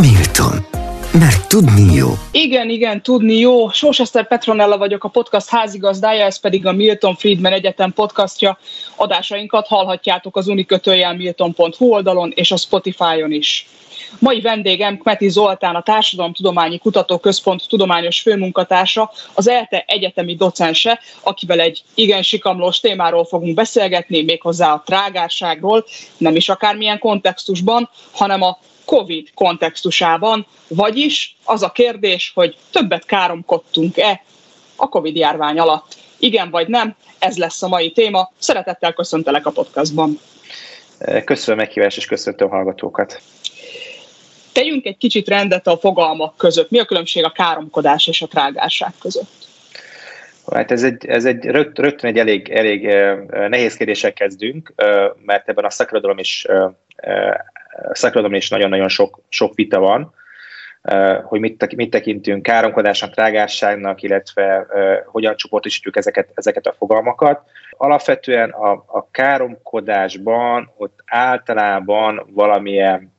Milton. 0.00 0.66
Mert 1.12 1.48
tudni 1.48 1.94
jó. 1.94 2.08
Igen, 2.30 2.68
igen, 2.68 3.02
tudni 3.02 3.38
jó. 3.38 3.70
Sós 3.70 4.00
Eszter 4.00 4.28
Petronella 4.28 4.78
vagyok, 4.78 5.04
a 5.04 5.08
podcast 5.08 5.48
házigazdája, 5.48 6.24
ez 6.24 6.40
pedig 6.40 6.66
a 6.66 6.72
Milton 6.72 7.14
Friedman 7.14 7.52
Egyetem 7.52 7.92
podcastja. 7.92 8.58
Adásainkat 8.96 9.66
hallhatjátok 9.66 10.36
az 10.36 10.48
unikötőjel 10.48 11.16
milton.hu 11.16 11.86
oldalon 11.92 12.32
és 12.34 12.50
a 12.50 12.56
Spotify-on 12.56 13.32
is. 13.32 13.68
Mai 14.18 14.40
vendégem 14.40 14.98
Kmeti 14.98 15.28
Zoltán, 15.28 15.74
a 15.74 15.82
Társadalomtudományi 15.82 16.78
Kutatóközpont 16.78 17.68
tudományos 17.68 18.20
főmunkatársa, 18.20 19.10
az 19.34 19.48
ELTE 19.48 19.84
egyetemi 19.86 20.34
docense, 20.34 21.00
akivel 21.20 21.60
egy 21.60 21.82
igen 21.94 22.22
sikamlós 22.22 22.80
témáról 22.80 23.24
fogunk 23.24 23.54
beszélgetni, 23.54 24.22
méghozzá 24.22 24.72
a 24.72 24.82
trágárságról, 24.86 25.84
nem 26.16 26.36
is 26.36 26.48
akármilyen 26.48 26.98
kontextusban, 26.98 27.90
hanem 28.12 28.42
a 28.42 28.58
COVID 28.86 29.30
kontextusában, 29.34 30.46
vagyis 30.68 31.36
az 31.44 31.62
a 31.62 31.70
kérdés, 31.70 32.32
hogy 32.34 32.56
többet 32.72 33.04
káromkodtunk-e 33.04 34.22
a 34.76 34.88
COVID 34.88 35.16
járvány 35.16 35.58
alatt. 35.58 35.96
Igen 36.18 36.50
vagy 36.50 36.68
nem, 36.68 36.94
ez 37.18 37.36
lesz 37.36 37.62
a 37.62 37.68
mai 37.68 37.92
téma. 37.92 38.32
Szeretettel 38.38 38.92
köszöntelek 38.92 39.46
a 39.46 39.50
podcastban. 39.50 40.20
Köszönöm 41.24 41.58
meghívást, 41.58 41.96
és 41.96 42.06
köszöntöm 42.06 42.48
a 42.50 42.54
hallgatókat. 42.54 43.20
Tegyünk 44.52 44.86
egy 44.86 44.96
kicsit 44.96 45.28
rendet 45.28 45.66
a 45.66 45.78
fogalmak 45.78 46.36
között. 46.36 46.70
Mi 46.70 46.78
a 46.78 46.84
különbség 46.84 47.24
a 47.24 47.30
káromkodás 47.30 48.06
és 48.06 48.22
a 48.22 48.26
trágárság 48.26 48.92
között? 49.00 49.46
Hát 50.52 50.70
ez 50.70 50.82
egy, 50.82 51.06
ez 51.06 51.24
egy 51.24 51.44
rögt, 51.44 51.78
rögtön 51.78 52.10
egy 52.10 52.18
elég, 52.18 52.48
elég 52.48 52.82
nehéz 53.48 53.76
kérdéssel 53.76 54.12
kezdünk, 54.12 54.72
mert 55.24 55.48
ebben 55.48 55.64
a 55.64 55.70
szakirodalom 55.70 56.18
is 56.18 56.46
szakirodalomban 57.92 58.40
is 58.40 58.48
nagyon-nagyon 58.48 58.88
sok, 58.88 59.18
sok 59.28 59.54
vita 59.54 59.78
van, 59.78 60.14
hogy 61.22 61.40
mit, 61.40 61.76
mit 61.76 61.90
tekintünk 61.90 62.42
káromkodásnak, 62.42 63.10
trágásságnak, 63.10 64.02
illetve 64.02 64.66
hogyan 65.06 65.36
csoportosítjuk 65.36 65.96
ezeket, 65.96 66.30
ezeket 66.34 66.66
a 66.66 66.74
fogalmakat. 66.78 67.42
Alapvetően 67.70 68.50
a, 68.50 68.72
a 68.86 69.10
káromkodásban 69.10 70.72
ott 70.76 71.02
általában 71.04 72.26
valamilyen 72.30 73.14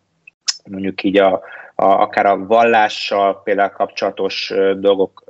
mondjuk 0.66 1.04
így 1.04 1.18
a, 1.18 1.44
a, 1.80 1.86
akár 1.86 2.26
a 2.26 2.46
vallással 2.46 3.42
például 3.44 3.70
kapcsolatos 3.70 4.54
dolgok 4.78 5.24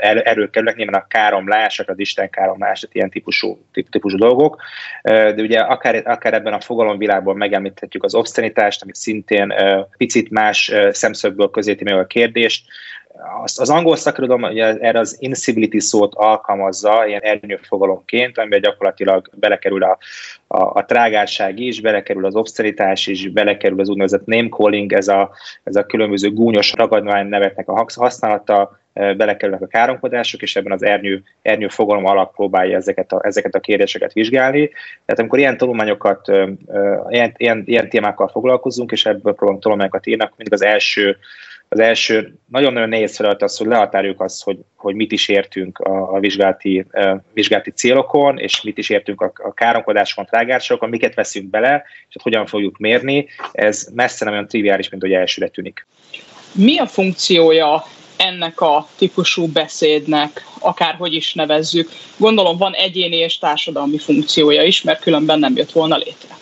erről 0.00 0.50
kerülnek, 0.50 0.76
nyilván 0.76 1.00
a 1.00 1.06
káromlás, 1.06 1.78
az 1.78 1.98
Isten 1.98 2.30
káromlás, 2.30 2.80
tehát 2.80 2.94
ilyen 2.94 3.10
típusú, 3.10 3.66
típusú 3.90 4.16
dolgok, 4.16 4.62
de 5.02 5.34
ugye 5.36 5.60
akár, 5.60 6.02
akár 6.04 6.34
ebben 6.34 6.52
a 6.52 6.60
fogalomvilágban 6.60 7.36
megemlíthetjük 7.36 8.02
az 8.04 8.14
obszcenitást, 8.14 8.82
amit 8.82 8.94
szintén 8.94 9.54
picit 9.96 10.30
más 10.30 10.72
szemszögből 10.90 11.50
közéti 11.50 11.84
meg 11.84 11.98
a 11.98 12.06
kérdést, 12.06 12.64
az, 13.42 13.60
az 13.60 13.70
angol 13.70 13.96
szakirodalom 13.96 14.44
erre 14.44 14.98
az 14.98 15.16
incivility 15.18 15.78
szót 15.78 16.14
alkalmazza 16.14 17.06
ilyen 17.06 17.20
ernyőfogalomként, 17.20 18.38
amiben 18.38 18.60
gyakorlatilag 18.60 19.28
belekerül 19.34 19.82
a, 19.82 19.98
a, 20.46 20.62
a 20.62 20.84
trágárság 20.84 21.58
is, 21.58 21.80
belekerül 21.80 22.26
az 22.26 22.34
obszcenitás 22.34 23.06
is, 23.06 23.28
belekerül 23.28 23.80
az 23.80 23.88
úgynevezett 23.88 24.26
name 24.26 24.48
calling, 24.48 24.92
ez 24.92 25.08
a, 25.08 25.30
ez 25.64 25.76
a 25.76 25.86
különböző 25.86 26.32
gúnyos 26.32 26.72
ragadvány 26.72 27.26
neveknek 27.26 27.68
a 27.68 27.86
használata, 27.94 28.80
belekerülnek 28.92 29.62
a 29.62 29.66
káromkodások, 29.66 30.42
és 30.42 30.56
ebben 30.56 30.72
az 30.72 30.82
ernyő, 30.82 31.22
ernyő 31.42 31.68
fogalom 31.68 32.06
alatt 32.06 32.34
próbálja 32.34 32.76
ezeket 32.76 33.12
a, 33.12 33.20
ezeket 33.24 33.54
a 33.54 33.60
kérdéseket 33.60 34.12
vizsgálni. 34.12 34.70
Tehát 35.04 35.20
amikor 35.20 35.38
ilyen 35.38 35.56
tanulmányokat, 35.56 36.28
ilyen, 37.08 37.34
ilyen, 37.36 37.62
ilyen 37.66 37.88
témákkal 37.88 38.28
foglalkozunk, 38.28 38.92
és 38.92 39.06
ebből 39.06 39.34
próbálunk 39.34 39.62
tanulmányokat 39.62 40.06
írnak, 40.06 40.32
mindig 40.36 40.52
az 40.52 40.62
első 40.62 41.16
az 41.72 41.78
első 41.78 42.34
nagyon-nagyon 42.46 42.88
nehéz 42.88 43.16
feladat 43.16 43.42
az, 43.42 43.56
hogy 43.56 43.66
lehatároljuk 43.66 44.20
azt, 44.20 44.42
hogy, 44.42 44.58
hogy 44.76 44.94
mit 44.94 45.12
is 45.12 45.28
értünk 45.28 45.78
a, 45.78 46.14
a 46.14 46.20
vizsgálati, 46.20 46.84
a 46.92 47.22
vizsgálati 47.32 47.70
célokon, 47.70 48.38
és 48.38 48.62
mit 48.62 48.78
is 48.78 48.90
értünk 48.90 49.20
a, 49.20 49.32
a 49.34 49.54
káromkodásokon, 49.54 50.26
trágárságokon, 50.26 50.88
miket 50.88 51.14
veszünk 51.14 51.50
bele, 51.50 51.82
és 52.08 52.14
hát 52.14 52.22
hogyan 52.22 52.46
fogjuk 52.46 52.78
mérni. 52.78 53.28
Ez 53.52 53.88
messze 53.94 54.24
nem 54.24 54.34
olyan 54.34 54.48
triviális, 54.48 54.88
mint 54.88 55.02
hogy 55.02 55.12
elsőre 55.12 55.48
tűnik. 55.48 55.86
Mi 56.52 56.78
a 56.78 56.86
funkciója 56.86 57.84
ennek 58.16 58.60
a 58.60 58.88
típusú 58.98 59.46
beszédnek, 59.46 60.44
akárhogy 60.58 61.14
is 61.14 61.34
nevezzük? 61.34 61.90
Gondolom 62.16 62.56
van 62.56 62.72
egyéni 62.72 63.16
és 63.16 63.38
társadalmi 63.38 63.98
funkciója 63.98 64.62
is, 64.62 64.82
mert 64.82 65.00
különben 65.00 65.38
nem 65.38 65.56
jött 65.56 65.72
volna 65.72 65.96
létre. 65.96 66.40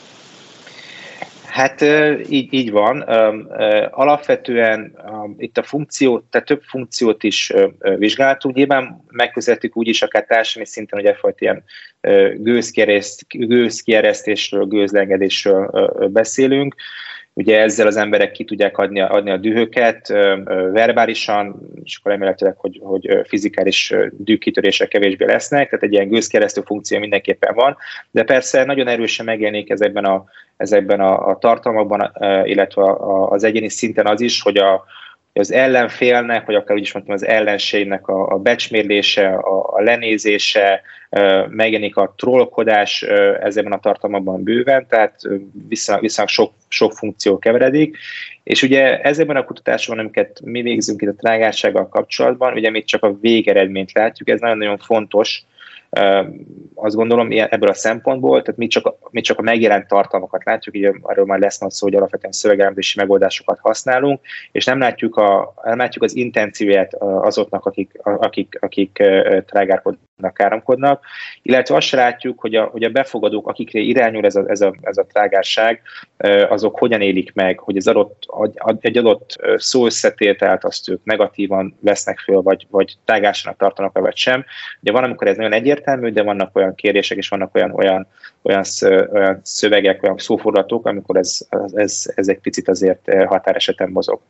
Hát 1.50 1.84
így, 2.28 2.52
így 2.52 2.70
van. 2.70 3.00
Alapvetően 3.90 4.96
itt 5.38 5.58
a 5.58 5.62
funkció, 5.62 6.26
tehát 6.30 6.46
több 6.46 6.62
funkciót 6.62 7.22
is 7.22 7.52
vizsgáltunk. 7.96 8.54
Nyilván 8.54 9.04
megközelítük 9.08 9.76
úgy 9.76 9.88
is 9.88 10.02
akár 10.02 10.24
társadalmi 10.24 10.68
szinten, 10.68 10.98
hogy 10.98 11.08
egyfajta 11.08 11.38
ilyen 11.38 11.64
gőzkieresztésről, 13.30 14.64
gőzlengedésről 14.64 15.90
beszélünk. 16.12 16.74
Ugye 17.40 17.60
ezzel 17.60 17.86
az 17.86 17.96
emberek 17.96 18.32
ki 18.32 18.44
tudják 18.44 18.78
adni, 18.78 19.00
adni 19.00 19.30
a 19.30 19.36
dühöket 19.36 20.08
verbálisan, 20.72 21.60
és 21.84 21.96
akkor 21.96 22.12
remélhetőleg, 22.12 22.54
hogy, 22.56 22.80
hogy 22.82 23.20
fizikális 23.24 23.94
dűkitörések 24.10 24.88
kevésbé 24.88 25.24
lesznek, 25.24 25.68
tehát 25.68 25.84
egy 25.84 25.92
ilyen 25.92 26.08
gőzkeresztő 26.08 26.60
funkció 26.64 26.98
mindenképpen 26.98 27.54
van, 27.54 27.76
de 28.10 28.22
persze 28.22 28.64
nagyon 28.64 28.88
erősen 28.88 29.24
megjelenik 29.24 29.70
ezekben 29.70 30.04
a, 30.04 30.24
ezekben 30.56 31.00
a, 31.00 31.28
a 31.28 31.38
tartalmakban, 31.38 32.12
illetve 32.44 32.82
az 33.28 33.44
egyéni 33.44 33.68
szinten 33.68 34.06
az 34.06 34.20
is, 34.20 34.42
hogy 34.42 34.56
a, 34.56 34.84
az 35.32 35.52
ellenfélnek, 35.52 36.46
vagy 36.46 36.54
akár 36.54 36.76
úgy 36.76 36.82
is 36.82 36.92
mondtam, 36.92 37.14
az 37.14 37.26
ellenségnek 37.26 38.08
a, 38.08 38.28
a 38.28 38.38
becsmérlése, 38.38 39.28
a, 39.28 39.76
a 39.76 39.82
lenézése, 39.82 40.82
megjelenik 41.48 41.96
a 41.96 42.14
trollkodás 42.16 43.02
ezekben 43.40 43.72
a 43.72 43.80
tartalmakban 43.80 44.42
bőven, 44.42 44.86
tehát 44.88 45.20
viszonylag 45.68 46.28
sok, 46.28 46.52
sok 46.68 46.92
funkció 46.92 47.38
keveredik, 47.38 47.96
és 48.42 48.62
ugye 48.62 49.00
ezekben 49.00 49.36
a 49.36 49.44
kutatásokban, 49.44 50.04
amiket 50.04 50.40
mi 50.44 50.62
végzünk 50.62 51.02
itt 51.02 51.08
a 51.08 51.14
trágársággal 51.14 51.88
kapcsolatban, 51.88 52.52
ugye 52.52 52.70
még 52.70 52.84
csak 52.84 53.02
a 53.02 53.16
végeredményt 53.20 53.92
látjuk, 53.92 54.28
ez 54.28 54.40
nagyon-nagyon 54.40 54.78
fontos, 54.78 55.44
azt 56.74 56.94
gondolom 56.94 57.28
ebből 57.30 57.68
a 57.68 57.74
szempontból, 57.74 58.42
tehát 58.42 58.60
mi 58.60 58.66
csak, 58.66 58.94
mi 59.10 59.20
csak 59.20 59.38
a 59.38 59.42
megjelent 59.42 59.88
tartalmakat 59.88 60.44
látjuk, 60.44 60.76
így 60.76 60.94
arról 61.00 61.26
már 61.26 61.38
lesz 61.38 61.60
majd 61.60 61.72
szó, 61.72 61.86
hogy 61.86 61.96
alapvetően 61.96 62.32
szövegelemzési 62.32 62.98
megoldásokat 62.98 63.58
használunk, 63.58 64.20
és 64.52 64.64
nem 64.64 64.78
látjuk, 64.78 65.16
a, 65.16 65.54
nem 65.64 65.78
látjuk 65.78 66.04
az 66.04 66.16
intencióját 66.16 66.94
azoknak, 66.94 67.66
akik, 67.66 67.98
akik, 68.02 68.58
akik 68.60 68.92
trágárkodnak, 69.46 70.08
káromkodnak, 70.28 71.04
illetve 71.42 71.76
azt 71.76 71.90
látjuk, 71.90 72.40
hogy 72.40 72.54
a, 72.54 72.64
hogy 72.64 72.82
a 72.82 72.88
befogadók, 72.88 73.48
akikre 73.48 73.78
irányul 73.78 74.24
ez 74.24 74.36
a, 74.36 74.44
ez, 74.46 74.60
a, 74.60 74.74
ez 74.80 74.96
a 74.96 75.06
trágárság, 75.12 75.82
azok 76.48 76.78
hogyan 76.78 77.00
élik 77.00 77.32
meg, 77.34 77.58
hogy 77.58 77.76
az 77.76 77.86
adott, 77.86 78.26
egy 78.80 78.98
adott 78.98 79.36
szó 79.56 79.84
összetételt 79.84 80.64
azt 80.64 80.88
ők 80.88 81.04
negatívan 81.04 81.76
vesznek 81.80 82.18
föl, 82.18 82.42
vagy, 82.42 82.66
vagy 82.70 82.96
trágársának 83.04 83.58
tartanak, 83.58 83.98
vagy 83.98 84.16
sem. 84.16 84.44
Ugye 84.82 84.92
van, 84.92 85.04
amikor 85.04 85.26
ez 85.26 85.36
nagyon 85.36 85.52
egyértelmű, 85.52 86.10
de 86.10 86.22
vannak 86.22 86.56
olyan 86.56 86.74
kérdések, 86.74 87.18
és 87.18 87.28
vannak 87.28 87.54
olyan, 87.54 87.72
olyan, 87.74 88.06
olyan, 88.42 88.64
olyan 89.12 89.40
szövegek, 89.42 90.02
olyan 90.02 90.18
szófordatok, 90.18 90.86
amikor 90.86 91.16
ez, 91.16 91.38
ez, 91.72 92.12
ez 92.14 92.28
egy 92.28 92.38
picit 92.38 92.68
azért 92.68 93.24
határeseten 93.26 93.90
mozog. 93.90 94.20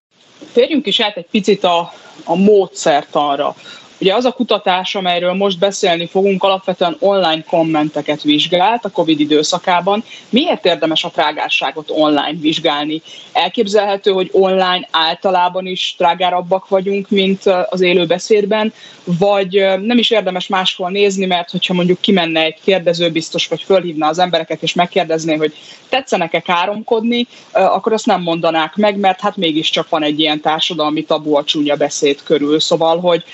Térjünk 0.53 0.87
is 0.87 1.01
át 1.01 1.17
egy 1.17 1.27
picit 1.31 1.65
a, 1.65 1.93
a 2.25 2.37
módszertanra. 2.37 3.55
Ugye 4.01 4.15
az 4.15 4.25
a 4.25 4.33
kutatás, 4.33 4.95
amelyről 4.95 5.33
most 5.33 5.59
beszélni 5.59 6.07
fogunk, 6.07 6.43
alapvetően 6.43 6.97
online 6.99 7.43
kommenteket 7.43 8.23
vizsgált 8.23 8.85
a 8.85 8.91
COVID 8.91 9.21
időszakában. 9.21 10.05
Miért 10.29 10.65
érdemes 10.65 11.05
a 11.05 11.11
trágárságot 11.11 11.91
online 11.91 12.39
vizsgálni? 12.41 13.03
Elképzelhető, 13.33 14.11
hogy 14.11 14.29
online 14.33 14.89
általában 14.91 15.67
is 15.67 15.95
trágárabbak 15.99 16.69
vagyunk, 16.69 17.09
mint 17.11 17.43
az 17.69 17.81
élőbeszédben, 17.81 18.73
vagy 19.05 19.53
nem 19.83 19.99
is 19.99 20.11
érdemes 20.11 20.47
máshol 20.47 20.91
nézni, 20.91 21.27
mert 21.27 21.51
hogyha 21.51 21.75
mondjuk 21.75 22.01
kimenne 22.01 22.41
egy 22.43 22.57
kérdező 22.65 23.11
biztos, 23.11 23.47
vagy 23.47 23.63
fölhívna 23.63 24.07
az 24.07 24.19
embereket, 24.19 24.63
és 24.63 24.75
megkérdezné, 24.75 25.37
hogy 25.37 25.55
tetszenek-e 25.89 26.41
káromkodni, 26.41 27.27
akkor 27.53 27.93
azt 27.93 28.07
nem 28.07 28.23
mondanák 28.23 28.77
meg, 28.77 28.97
mert 28.97 29.21
hát 29.21 29.37
mégiscsak 29.37 29.89
van 29.89 30.03
egy 30.03 30.21
ilyen 30.21 30.41
társadalmi 30.41 31.05
tabu 31.05 31.37
a 31.37 31.45
csúnya 31.45 31.77
beszéd 31.77 32.23
körül. 32.23 32.61
Szóval, 32.61 33.01
hogy 33.01 33.25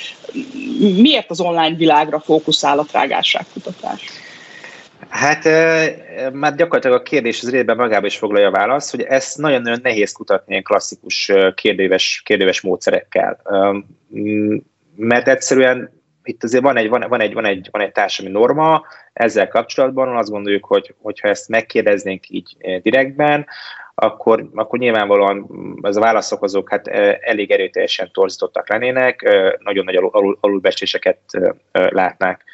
miért 0.78 1.30
az 1.30 1.40
online 1.40 1.76
világra 1.76 2.20
fókuszál 2.20 2.78
a 2.78 2.84
trágárságkutatás? 2.84 4.04
Hát 5.08 5.44
már 6.32 6.54
gyakorlatilag 6.54 7.00
a 7.00 7.02
kérdés 7.02 7.42
az 7.42 7.50
részben 7.50 7.76
magába 7.76 8.06
is 8.06 8.16
foglalja 8.16 8.48
a 8.48 8.50
választ, 8.50 8.90
hogy 8.90 9.02
ezt 9.02 9.38
nagyon-nagyon 9.38 9.80
nehéz 9.82 10.12
kutatni 10.12 10.50
ilyen 10.50 10.62
klasszikus 10.62 11.32
kérdéves, 11.54 12.22
kérdéves 12.24 12.60
módszerekkel. 12.60 13.40
Mert 14.96 15.28
egyszerűen 15.28 15.94
itt 16.22 16.44
azért 16.44 16.62
van 16.62 16.76
egy, 16.76 16.88
van, 16.88 17.04
van, 17.08 17.20
egy, 17.20 17.32
van, 17.32 17.44
egy, 17.44 17.68
van 17.70 17.82
egy 17.82 17.92
társadalmi 17.92 18.38
norma 18.38 18.84
ezzel 19.12 19.48
kapcsolatban, 19.48 20.16
azt 20.16 20.30
gondoljuk, 20.30 20.64
hogy 20.64 20.94
hogyha 21.02 21.28
ezt 21.28 21.48
megkérdeznénk 21.48 22.28
így 22.28 22.56
direktben, 22.82 23.46
akkor, 23.98 24.48
akkor 24.54 24.78
nyilvánvalóan 24.78 25.46
az 25.80 25.96
a 25.96 26.00
válaszok 26.00 26.42
azok 26.42 26.70
hát 26.70 26.88
elég 27.20 27.50
erőteljesen 27.50 28.10
torzítottak 28.12 28.68
lennének, 28.68 29.22
nagyon 29.58 29.84
nagy 29.84 29.96
alul, 29.96 30.38
alulbecséseket 30.40 31.18
látnák 31.72 32.44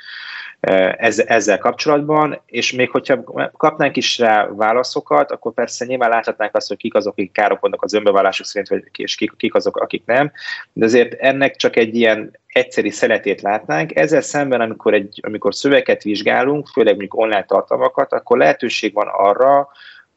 ezzel 1.26 1.58
kapcsolatban, 1.58 2.40
és 2.46 2.72
még 2.72 2.90
hogyha 2.90 3.24
kapnánk 3.56 3.96
is 3.96 4.18
rá 4.18 4.46
válaszokat, 4.46 5.30
akkor 5.30 5.52
persze 5.52 5.84
nyilván 5.84 6.10
láthatnánk 6.10 6.54
azt, 6.56 6.68
hogy 6.68 6.76
kik 6.76 6.94
azok, 6.94 7.12
akik 7.12 7.32
káromkodnak 7.32 7.82
az 7.82 7.94
önbevallásuk 7.94 8.46
szerint, 8.46 8.90
és 8.96 9.14
kik, 9.14 9.32
kik 9.36 9.54
azok, 9.54 9.76
akik 9.76 10.02
nem, 10.06 10.32
de 10.72 10.84
azért 10.84 11.20
ennek 11.20 11.56
csak 11.56 11.76
egy 11.76 11.96
ilyen 11.96 12.38
egyszeri 12.46 12.90
szeletét 12.90 13.40
látnánk. 13.40 13.96
Ezzel 13.96 14.20
szemben, 14.20 14.60
amikor, 14.60 14.94
egy, 14.94 15.20
amikor 15.22 15.54
szöveget 15.54 16.02
vizsgálunk, 16.02 16.66
főleg 16.66 16.92
mondjuk 16.92 17.16
online 17.16 17.44
tartalmakat, 17.44 18.12
akkor 18.12 18.38
lehetőség 18.38 18.92
van 18.94 19.08
arra, 19.12 19.68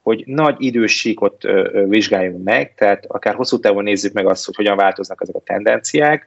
hogy 0.05 0.23
nagy 0.25 0.55
idősíkot 0.57 1.47
vizsgáljunk 1.87 2.43
meg, 2.43 2.73
tehát 2.75 3.05
akár 3.07 3.35
hosszú 3.35 3.59
távon 3.59 3.83
nézzük 3.83 4.13
meg 4.13 4.27
azt, 4.27 4.45
hogy 4.45 4.55
hogyan 4.55 4.77
változnak 4.77 5.21
ezek 5.21 5.35
a 5.35 5.39
tendenciák, 5.39 6.25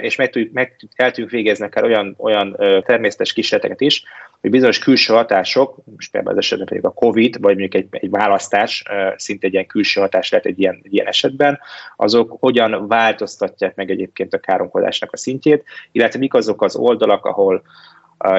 és 0.00 0.16
meg, 0.16 0.30
tudjuk, 0.30 0.52
meg 0.52 0.76
el 0.94 1.10
tudjuk 1.10 1.30
végezni 1.30 1.64
akár 1.64 1.84
olyan, 1.84 2.14
olyan 2.18 2.56
természetes 2.86 3.32
kísérleteket 3.32 3.80
is, 3.80 4.04
hogy 4.40 4.50
bizonyos 4.50 4.78
külső 4.78 5.12
hatások, 5.12 5.76
most 5.96 6.10
például 6.10 6.32
az 6.32 6.44
esetben 6.44 6.66
pedig 6.66 6.84
a 6.84 6.90
COVID, 6.90 7.40
vagy 7.40 7.58
mondjuk 7.58 7.74
egy, 7.74 7.86
egy 7.90 8.10
választás, 8.10 8.82
szinte 9.16 9.46
egy 9.46 9.52
ilyen 9.52 9.66
külső 9.66 10.00
hatás 10.00 10.30
lehet 10.30 10.46
egy 10.46 10.60
ilyen, 10.60 10.80
egy 10.84 10.94
ilyen 10.94 11.06
esetben, 11.06 11.58
azok 11.96 12.36
hogyan 12.40 12.88
változtatják 12.88 13.74
meg 13.74 13.90
egyébként 13.90 14.34
a 14.34 14.38
káromkodásnak 14.38 15.12
a 15.12 15.16
szintjét, 15.16 15.64
illetve 15.92 16.18
mik 16.18 16.34
azok 16.34 16.62
az 16.62 16.76
oldalak, 16.76 17.24
ahol 17.24 17.62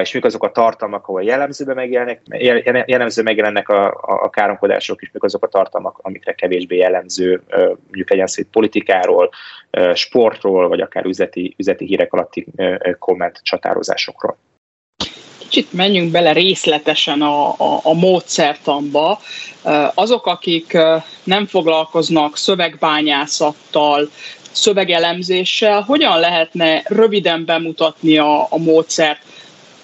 és 0.00 0.12
mik 0.12 0.24
azok 0.24 0.44
a 0.44 0.52
tartalmak, 0.52 1.06
ahol 1.06 1.22
jellemzőben 1.22 1.74
megjelennek, 1.74 2.20
jellemző 2.86 3.22
megjelennek 3.22 3.68
a, 3.68 3.86
a, 4.02 4.30
káromkodások, 4.30 5.02
és 5.02 5.10
mik 5.12 5.22
azok 5.22 5.44
a 5.44 5.48
tartalmak, 5.48 5.98
amikre 6.02 6.34
kevésbé 6.34 6.76
jellemző, 6.76 7.42
mondjuk 7.86 8.10
legyen 8.10 8.26
szó 8.26 8.42
politikáról, 8.50 9.30
sportról, 9.94 10.68
vagy 10.68 10.80
akár 10.80 11.04
üzleti, 11.04 11.54
üzleti 11.58 11.84
hírek 11.84 12.12
alatti 12.12 12.46
komment 12.98 13.40
csatározásokról. 13.42 14.36
Kicsit 15.38 15.72
menjünk 15.72 16.10
bele 16.10 16.32
részletesen 16.32 17.22
a, 17.22 17.48
a, 17.48 17.80
a 17.82 17.94
módszertamba. 17.94 19.18
Azok, 19.94 20.26
akik 20.26 20.78
nem 21.24 21.46
foglalkoznak 21.46 22.36
szövegbányászattal, 22.36 24.08
szövegelemzéssel, 24.52 25.80
hogyan 25.80 26.20
lehetne 26.20 26.82
röviden 26.84 27.44
bemutatni 27.44 28.18
a, 28.18 28.40
a 28.40 28.58
módszert 28.58 29.18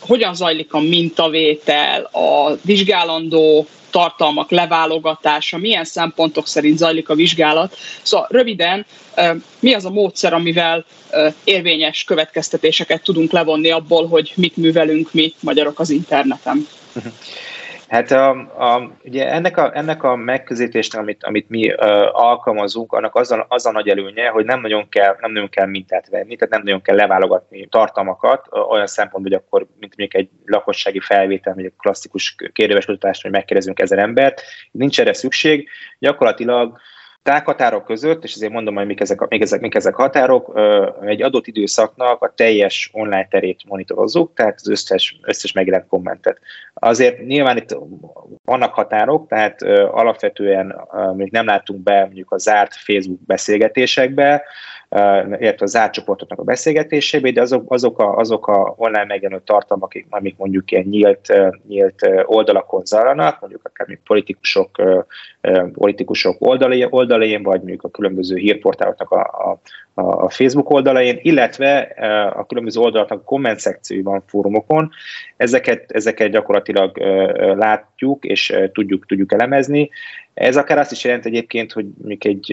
hogyan 0.07 0.35
zajlik 0.35 0.73
a 0.75 0.81
mintavétel, 0.81 2.03
a 2.03 2.57
vizsgálandó 2.63 3.67
tartalmak 3.91 4.51
leválogatása, 4.51 5.59
milyen 5.59 5.85
szempontok 5.85 6.47
szerint 6.47 6.79
zajlik 6.79 7.09
a 7.09 7.15
vizsgálat. 7.15 7.77
Szóval 8.03 8.27
röviden, 8.31 8.87
mi 9.61 9.75
az 9.75 9.85
a 9.85 9.91
módszer, 9.91 10.33
amivel 10.33 10.85
érvényes 11.45 12.05
következtetéseket 12.05 13.03
tudunk 13.03 13.33
levonni 13.33 13.71
abból, 13.71 14.09
hogy 14.09 14.33
mit 14.37 14.57
művelünk 14.57 15.13
mi 15.13 15.35
magyarok 15.41 15.79
az 15.79 15.91
interneten? 15.91 16.67
Hát 17.93 18.11
a, 18.11 18.31
a, 18.75 18.91
ugye 19.05 19.31
ennek 19.33 19.57
a, 19.57 19.77
ennek 19.77 20.03
a 20.03 20.17
megközelítésnek, 20.17 21.03
amit, 21.03 21.25
amit 21.25 21.49
mi 21.49 21.73
uh, 21.73 21.77
alkalmazunk, 22.13 22.93
annak 22.93 23.15
az 23.15 23.31
a, 23.31 23.47
az 23.49 23.67
a 23.67 23.73
nagy 23.73 23.89
előnye, 23.89 24.29
hogy 24.29 24.45
nem 24.45 24.61
nagyon, 24.61 24.89
kell, 24.89 25.17
nem 25.21 25.33
nagyon 25.33 25.49
kell 25.49 25.67
mintát 25.67 26.09
venni, 26.09 26.37
tehát 26.37 26.55
nem 26.55 26.63
nagyon 26.63 26.83
kell 26.83 26.97
leválogatni 26.97 27.67
tartalmakat, 27.67 28.47
uh, 28.51 28.71
olyan 28.71 28.87
szempontból, 28.87 29.33
hogy 29.33 29.43
akkor, 29.47 29.67
mint 29.81 29.97
mondjuk 29.97 30.15
egy 30.15 30.29
lakossági 30.47 31.01
felvétel, 31.01 31.55
vagy 31.55 31.65
egy 31.65 31.73
klasszikus 31.79 32.37
kérdéves 32.53 32.85
kutatást, 32.85 33.23
hogy 33.23 33.31
megkérdezünk 33.31 33.79
ezer 33.79 33.99
embert, 33.99 34.43
nincs 34.71 35.01
erre 35.01 35.13
szükség, 35.13 35.69
gyakorlatilag 35.99 36.79
tághatárok 37.23 37.85
között, 37.85 38.25
és 38.25 38.35
azért 38.35 38.53
mondom, 38.53 38.75
hogy 38.75 38.87
mik 38.87 39.01
ezek, 39.01 39.29
mik 39.29 39.43
ezek, 39.43 39.61
mik 39.61 39.75
ezek 39.75 39.95
határok, 39.95 40.61
egy 41.01 41.23
adott 41.23 41.47
időszaknak 41.47 42.23
a 42.23 42.33
teljes 42.37 42.91
online 42.93 43.29
terét 43.31 43.61
monitorozzuk, 43.67 44.35
tehát 44.35 44.55
az 44.57 44.69
összes, 44.69 45.19
összes 45.23 45.53
megjelent 45.53 45.87
kommentet. 45.87 46.39
Azért 46.75 47.27
nyilván 47.27 47.57
itt 47.57 47.77
vannak 48.45 48.75
határok, 48.75 49.29
tehát 49.29 49.63
alapvetően 49.91 50.89
még 51.17 51.31
nem 51.31 51.47
látunk 51.47 51.83
be 51.83 52.01
mondjuk 52.01 52.31
a 52.31 52.39
zárt 52.39 52.75
Facebook 52.75 53.21
beszélgetésekbe, 53.27 54.43
illetve 55.39 55.67
zárt 55.67 55.93
csoportoknak 55.93 56.39
a 56.39 56.43
beszélgetésébe, 56.43 57.31
de 57.31 57.41
azok, 57.41 57.73
azok, 57.73 57.99
a, 57.99 58.17
azok 58.17 58.47
a 58.47 58.75
online 58.77 59.05
megjelenő 59.05 59.43
tartalmak, 59.45 60.05
amik 60.11 60.37
mondjuk 60.37 60.71
ilyen 60.71 60.85
nyílt, 60.85 61.33
nyílt 61.69 62.09
oldalakon 62.25 62.85
zajlanak, 62.85 63.41
mondjuk 63.41 63.61
akár 63.65 63.87
még 63.89 63.99
politikusok, 64.05 64.83
politikusok 65.73 66.37
oldalai, 66.39 66.87
oldalain, 66.91 67.43
vagy 67.43 67.59
mondjuk 67.59 67.83
a 67.83 67.91
különböző 67.91 68.37
hírportáloknak 68.37 69.11
a, 69.11 69.21
a, 69.95 70.03
a 70.03 70.31
Facebook 70.31 70.71
oldalain, 70.71 71.19
illetve 71.23 71.79
a 72.37 72.47
különböző 72.47 72.81
oldalaknak 72.81 73.25
komment 73.25 73.59
szekcióban, 73.59 74.23
fórumokon. 74.27 74.91
Ezeket, 75.37 75.93
ezeket 75.93 76.31
gyakorlatilag 76.31 76.99
látjuk, 77.57 78.25
és 78.25 78.57
tudjuk, 78.73 79.07
tudjuk 79.07 79.33
elemezni. 79.33 79.91
Ez 80.35 80.57
akár 80.57 80.79
azt 80.79 80.93
is 80.93 81.05
jelent 81.05 81.27
egyébként, 81.27 81.73
hogy 81.73 81.87
mondjuk 81.99 82.25
egy 82.25 82.53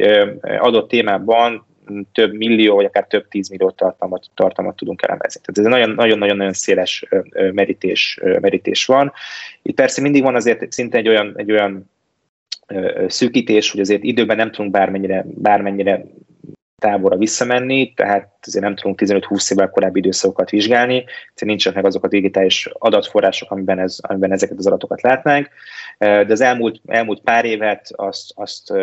adott 0.60 0.90
témában 0.90 1.68
több 2.12 2.34
millió, 2.34 2.76
vagy 2.76 2.86
akár 2.86 3.06
több 3.08 3.28
tízmillió 3.28 3.72
tartalmat, 3.72 4.26
tartalmat 4.34 4.76
tudunk 4.76 5.02
elemezni. 5.02 5.42
Tehát 5.44 5.74
ez 5.74 5.88
egy 5.88 5.96
nagyon-nagyon 5.96 6.54
széles 6.54 7.06
merítés, 7.32 8.20
merítés 8.22 8.86
van. 8.86 9.12
Itt 9.62 9.76
persze 9.76 10.02
mindig 10.02 10.24
van 10.24 10.36
azért 10.36 10.72
szinte 10.72 10.98
egy 10.98 11.08
olyan, 11.08 11.34
egy 11.36 11.52
olyan 11.52 11.90
szűkítés, 13.08 13.72
hogy 13.72 13.80
azért 13.80 14.04
időben 14.04 14.38
nem 14.38 14.52
tudunk 14.52 14.72
bármennyire, 14.72 15.26
bármennyire 15.26 16.06
távolra 16.78 17.18
visszamenni, 17.18 17.94
tehát 17.94 18.39
azért 18.48 18.64
nem 18.64 18.76
tudunk 18.76 19.02
15-20 19.02 19.52
évvel 19.52 19.70
korábbi 19.70 20.00
időszakokat 20.00 20.50
vizsgálni, 20.50 21.04
tehát 21.04 21.44
nincsenek 21.46 21.78
meg 21.78 21.86
azok 21.86 22.04
a 22.04 22.08
digitális 22.08 22.70
adatforrások, 22.74 23.52
amiben, 23.52 23.80
ez, 23.80 23.98
amiben 24.02 24.32
ezeket 24.32 24.58
az 24.58 24.68
adatokat 24.68 25.02
látnánk, 25.02 25.50
de 25.98 26.26
az 26.30 26.42
elmúlt, 26.42 26.82
elmúlt 26.86 27.22
pár 27.22 27.46
évet 27.46 27.88
azt, 27.96 28.32
azt 28.36 28.74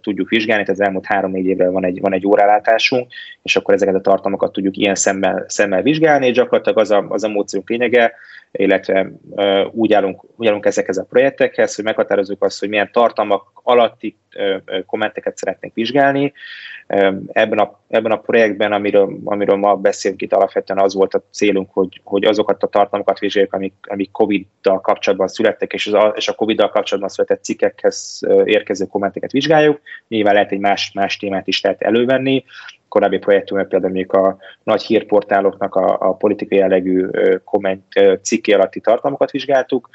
tudjuk 0.00 0.28
vizsgálni, 0.28 0.64
tehát 0.64 0.80
az 0.80 0.86
elmúlt 0.86 1.06
három-négy 1.06 1.46
évre 1.46 1.68
van 1.68 1.84
egy, 1.84 2.00
van 2.00 2.12
egy 2.12 2.26
órálátásunk, 2.26 3.12
és 3.42 3.56
akkor 3.56 3.74
ezeket 3.74 3.94
a 3.94 4.00
tartalmakat 4.00 4.52
tudjuk 4.52 4.76
ilyen 4.76 4.94
szemmel, 4.94 5.44
szemmel 5.48 5.82
vizsgálni, 5.82 6.26
és 6.26 6.34
gyakorlatilag 6.34 6.78
az 6.78 6.90
a, 6.90 7.06
az 7.08 7.24
a 7.24 7.28
módszerünk 7.28 7.68
lényege, 7.68 8.12
illetve 8.52 9.10
úgy, 9.72 9.92
állunk, 9.92 10.22
úgy 10.36 10.46
állunk 10.46 10.66
ezekhez 10.66 10.96
a 10.96 11.06
projektekhez, 11.08 11.74
hogy 11.74 11.84
meghatározzuk 11.84 12.44
azt, 12.44 12.60
hogy 12.60 12.68
milyen 12.68 12.90
tartalmak 12.92 13.50
alatti 13.62 14.16
kommenteket 14.86 15.36
szeretnénk 15.36 15.74
vizsgálni, 15.74 16.32
Ebben 17.32 17.58
a, 17.58 17.80
ebben 17.88 18.12
a 18.12 18.20
projektben, 18.20 18.72
amiről, 18.72 19.05
amiről 19.24 19.56
ma 19.56 19.74
beszélünk 19.76 20.22
itt 20.22 20.32
alapvetően 20.32 20.78
az 20.78 20.94
volt 20.94 21.14
a 21.14 21.22
célunk, 21.30 21.70
hogy, 21.72 22.00
hogy 22.04 22.24
azokat 22.24 22.62
a 22.62 22.66
tartalmakat 22.66 23.18
vizsgáljuk, 23.18 23.52
amik, 23.52 23.74
amik 23.82 24.10
COVID-dal 24.10 24.80
kapcsolatban 24.80 25.28
születtek, 25.28 25.72
és, 25.72 25.86
az, 25.86 26.12
és 26.14 26.28
a 26.28 26.34
COVID-dal 26.34 26.68
kapcsolatban 26.68 27.12
született 27.12 27.44
cikkekhez 27.44 28.20
érkező 28.44 28.86
kommenteket 28.86 29.32
vizsgáljuk. 29.32 29.80
Nyilván 30.08 30.34
lehet 30.34 30.52
egy 30.52 30.58
más, 30.58 30.92
más 30.92 31.16
témát 31.16 31.46
is 31.46 31.60
lehet 31.60 31.82
elővenni. 31.82 32.44
Korábbi 32.88 33.18
projektünkben 33.18 33.68
például 33.68 33.92
még 33.92 34.12
a 34.12 34.36
nagy 34.62 34.82
hírportáloknak 34.82 35.74
a, 35.74 35.96
a 36.00 36.12
politikai 36.12 36.58
jellegű 36.58 37.06
komment 37.44 37.84
cikké 38.22 38.52
alatti 38.52 38.80
tartalmakat 38.80 39.30
vizsgáltuk 39.30 39.88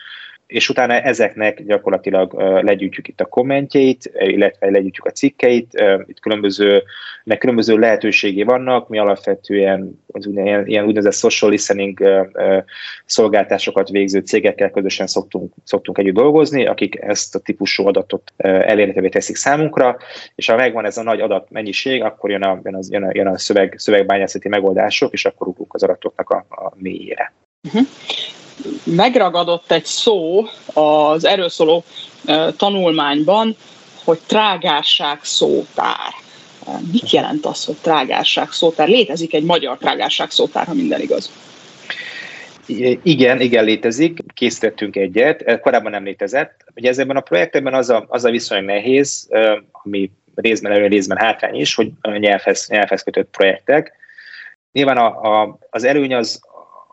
és 0.52 0.70
utána 0.70 0.94
ezeknek 0.94 1.64
gyakorlatilag 1.64 2.34
legyűjtjük 2.64 3.08
itt 3.08 3.22
a 3.22 3.26
kommentjeit, 3.26 4.12
illetve 4.20 4.70
legyűjtjük 4.70 5.06
a 5.06 5.12
cikkeit, 5.12 5.84
itt 6.06 6.20
különböző, 6.20 6.84
meg 7.24 7.38
különböző 7.38 7.78
lehetőségé 7.78 8.44
vannak, 8.44 8.90
mi 8.90 9.00
alapvetően 9.00 10.04
az 10.08 10.28
ilyen, 10.28 10.68
ilyen 10.68 10.86
úgynevezett 10.86 11.20
social 11.20 11.52
listening 11.52 12.00
szolgáltásokat 13.06 13.90
végző 13.90 14.20
cégekkel 14.20 14.70
közösen 14.70 15.08
szoktunk, 15.08 15.54
szoktunk 15.64 15.98
együtt 15.98 16.14
dolgozni, 16.14 16.66
akik 16.66 17.02
ezt 17.02 17.36
a 17.36 17.40
típusú 17.40 17.88
adatot 17.88 18.34
elérhetővé 18.38 19.10
teszik 19.10 19.36
számunkra, 19.36 19.98
és 20.36 20.50
ha 20.50 20.56
megvan 20.56 20.86
ez 20.86 20.98
a 20.98 21.04
nagy 21.04 21.22
adatmennyiség, 21.22 22.04
akkor 22.04 22.30
jön 22.30 22.44
a, 22.44 22.60
jön 22.64 22.76
a, 22.76 22.80
jön 22.90 23.04
a, 23.04 23.10
jön 23.14 23.28
a 23.28 23.38
szöveg, 23.38 23.74
szövegbányászati 23.78 24.48
megoldások, 24.48 25.14
és 25.14 25.26
akkor 25.26 25.48
ugrunk 25.48 25.74
az 25.74 25.84
adatoknak 25.84 26.30
a, 26.30 26.46
a 26.50 26.74
mélyére. 26.76 27.34
Uh-huh 27.68 27.88
megragadott 28.84 29.72
egy 29.72 29.86
szó 29.86 30.46
az 30.74 31.26
erről 31.26 31.50
szóló 31.50 31.84
tanulmányban, 32.58 33.56
hogy 34.04 34.20
trágárság 34.26 35.20
szótár. 35.22 36.14
Mit 36.92 37.10
jelent 37.10 37.46
az, 37.46 37.66
hogy 37.66 37.76
trágárság 37.82 38.52
szótár? 38.52 38.88
Létezik 38.88 39.34
egy 39.34 39.44
magyar 39.44 39.78
trágárság 39.78 40.32
szótár, 40.32 40.66
ha 40.66 40.74
minden 40.74 41.02
igaz. 41.02 41.32
Igen, 43.04 43.42
igen, 43.42 43.64
létezik. 43.64 44.20
Készítettünk 44.34 44.96
egyet, 44.96 45.60
korábban 45.60 45.92
nem 45.92 46.04
létezett. 46.04 46.66
Ugye 46.76 46.90
ez 46.90 47.00
ebben 47.00 47.16
a 47.16 47.22
projektben 47.22 47.74
az 47.74 47.90
a, 47.90 48.06
az 48.08 48.24
a 48.24 48.30
viszonylag 48.30 48.68
nehéz, 48.68 49.28
ami 49.72 50.12
részben 50.36 50.72
előre, 50.72 50.88
részben 50.88 51.18
hátrány 51.18 51.56
is, 51.56 51.76
hogy 51.76 51.92
nyelvhez, 52.02 52.68
nyelvhez 52.70 53.04
kötött 53.04 53.30
projektek. 53.30 53.94
Nyilván 54.72 54.98
a, 54.98 55.42
a, 55.42 55.58
az 55.70 55.84
előny 55.84 56.14
az, 56.14 56.42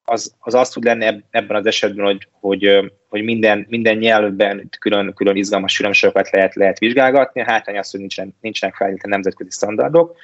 az, 0.09 0.35
az 0.39 0.55
azt 0.55 0.73
tud 0.73 0.85
lenni 0.85 1.23
ebben 1.31 1.57
az 1.57 1.67
esetben, 1.67 2.05
hogy, 2.05 2.29
hogy, 2.41 2.93
hogy 3.09 3.23
minden, 3.23 3.67
minden 3.69 3.97
nyelvben 3.97 4.69
külön, 4.79 5.15
külön 5.15 5.37
izgalmas 5.37 5.73
sűrűmsorokat 5.73 6.31
lehet, 6.31 6.55
lehet 6.55 6.79
vizsgálgatni. 6.79 7.43
Hátrány 7.47 7.79
az, 7.79 7.91
hogy 7.91 8.01
nincsenek, 8.01 8.35
nincsenek 8.41 8.75
feltétlenül 8.75 9.11
nemzetközi 9.11 9.51
standardok, 9.51 10.17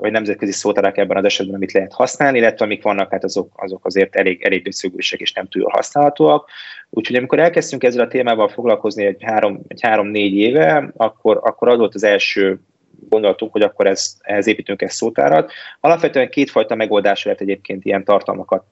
vagy 0.00 0.12
nemzetközi 0.12 0.52
szótárak 0.52 0.96
ebben 0.96 1.16
az 1.16 1.24
esetben, 1.24 1.54
amit 1.54 1.72
lehet 1.72 1.92
használni, 1.92 2.38
illetve 2.38 2.64
amik 2.64 2.82
vannak, 2.82 3.10
hát 3.10 3.24
azok, 3.24 3.52
azok 3.56 3.84
azért 3.86 4.16
elég, 4.16 4.42
elég 4.42 4.62
döcögősek 4.62 5.20
és 5.20 5.32
nem 5.32 5.48
túl 5.48 5.62
jól 5.62 5.70
használhatóak. 5.74 6.50
Úgyhogy 6.90 7.16
amikor 7.16 7.38
elkezdtünk 7.38 7.84
ezzel 7.84 8.04
a 8.04 8.08
témával 8.08 8.48
foglalkozni 8.48 9.04
egy 9.04 9.22
három, 9.22 9.60
egy 9.68 9.80
három-négy 9.82 10.34
éve, 10.34 10.90
akkor, 10.96 11.40
akkor 11.42 11.68
az 11.68 11.78
volt 11.78 11.94
az 11.94 12.04
első 12.04 12.60
gondoltunk, 13.08 13.52
hogy 13.52 13.62
akkor 13.62 13.86
ez, 13.86 14.16
ehhez 14.20 14.46
építünk 14.46 14.82
egy 14.82 14.90
szótárat. 14.90 15.52
Alapvetően 15.80 16.28
kétfajta 16.28 16.74
megoldás 16.74 17.24
lehet 17.24 17.40
egyébként 17.40 17.84
ilyen 17.84 18.04
tartalmakat 18.04 18.64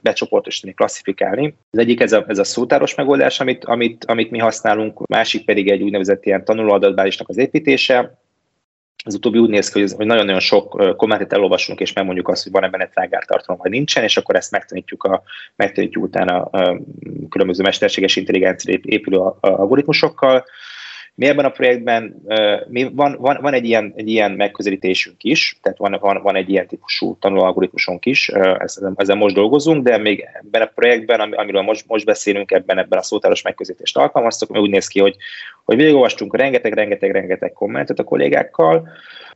becsoportosítani, 0.00 0.74
klasszifikálni. 0.74 1.56
Az 1.70 1.78
egyik 1.78 2.00
ez 2.00 2.12
a, 2.12 2.24
ez 2.28 2.38
a 2.38 2.44
szótáros 2.44 2.94
megoldás, 2.94 3.40
amit, 3.40 3.64
amit, 3.64 4.04
amit 4.04 4.30
mi 4.30 4.38
használunk, 4.38 5.06
másik 5.06 5.44
pedig 5.44 5.70
egy 5.70 5.82
úgynevezett 5.82 6.26
ilyen 6.26 6.44
tanulóadatbázisnak 6.44 7.28
az 7.28 7.36
építése, 7.36 8.18
az 9.04 9.14
utóbbi 9.14 9.38
úgy 9.38 9.50
néz 9.50 9.70
ki, 9.70 9.80
hogy 9.80 10.06
nagyon-nagyon 10.06 10.40
sok 10.40 10.96
kommentet 10.96 11.32
elolvasunk, 11.32 11.80
és 11.80 11.92
megmondjuk 11.92 12.28
azt, 12.28 12.42
hogy 12.42 12.52
van 12.52 12.64
ebben 12.64 12.80
egy 12.80 12.88
trágártartalom, 12.88 13.60
vagy 13.60 13.70
nincsen, 13.70 14.02
és 14.02 14.16
akkor 14.16 14.36
ezt 14.36 14.50
megtanítjuk, 14.50 15.04
a, 15.04 15.22
megtanítjuk 15.56 16.04
utána 16.04 16.42
a 16.42 16.80
különböző 17.28 17.62
mesterséges 17.62 18.16
intelligencia 18.16 18.78
épülő 18.82 19.18
algoritmusokkal, 19.40 20.44
mi 21.16 21.26
ebben 21.26 21.44
a 21.44 21.50
projektben 21.50 22.22
mi 22.68 22.90
van, 22.92 23.16
van, 23.18 23.38
van 23.40 23.52
egy, 23.52 23.64
ilyen, 23.64 23.92
egy 23.96 24.08
ilyen 24.08 24.32
megközelítésünk 24.32 25.24
is, 25.24 25.58
tehát 25.62 25.78
van, 25.78 25.96
van, 26.00 26.22
van 26.22 26.36
egy 26.36 26.50
ilyen 26.50 26.66
típusú 26.66 27.16
tanulóalgoritmusunk 27.18 28.06
is, 28.06 28.28
ezzel, 28.28 28.92
ezzel 28.96 29.16
most 29.16 29.34
dolgozunk, 29.34 29.84
de 29.84 29.98
még 29.98 30.28
ebben 30.32 30.62
a 30.62 30.70
projektben, 30.74 31.20
amiről 31.20 31.62
most, 31.62 31.84
most 31.86 32.04
beszélünk, 32.04 32.50
ebben, 32.50 32.78
ebben 32.78 32.98
a 32.98 33.02
szótáros 33.02 33.42
megközelítést 33.42 33.96
alkalmaztuk, 33.96 34.48
mert 34.48 34.64
úgy 34.64 34.70
néz 34.70 34.86
ki, 34.86 35.00
hogy, 35.00 35.16
hogy 35.64 35.76
végigolvastunk 35.76 36.36
rengeteg, 36.36 36.72
rengeteg, 36.72 37.10
rengeteg 37.10 37.52
kommentet 37.52 37.98
a 37.98 38.04
kollégákkal, 38.04 38.88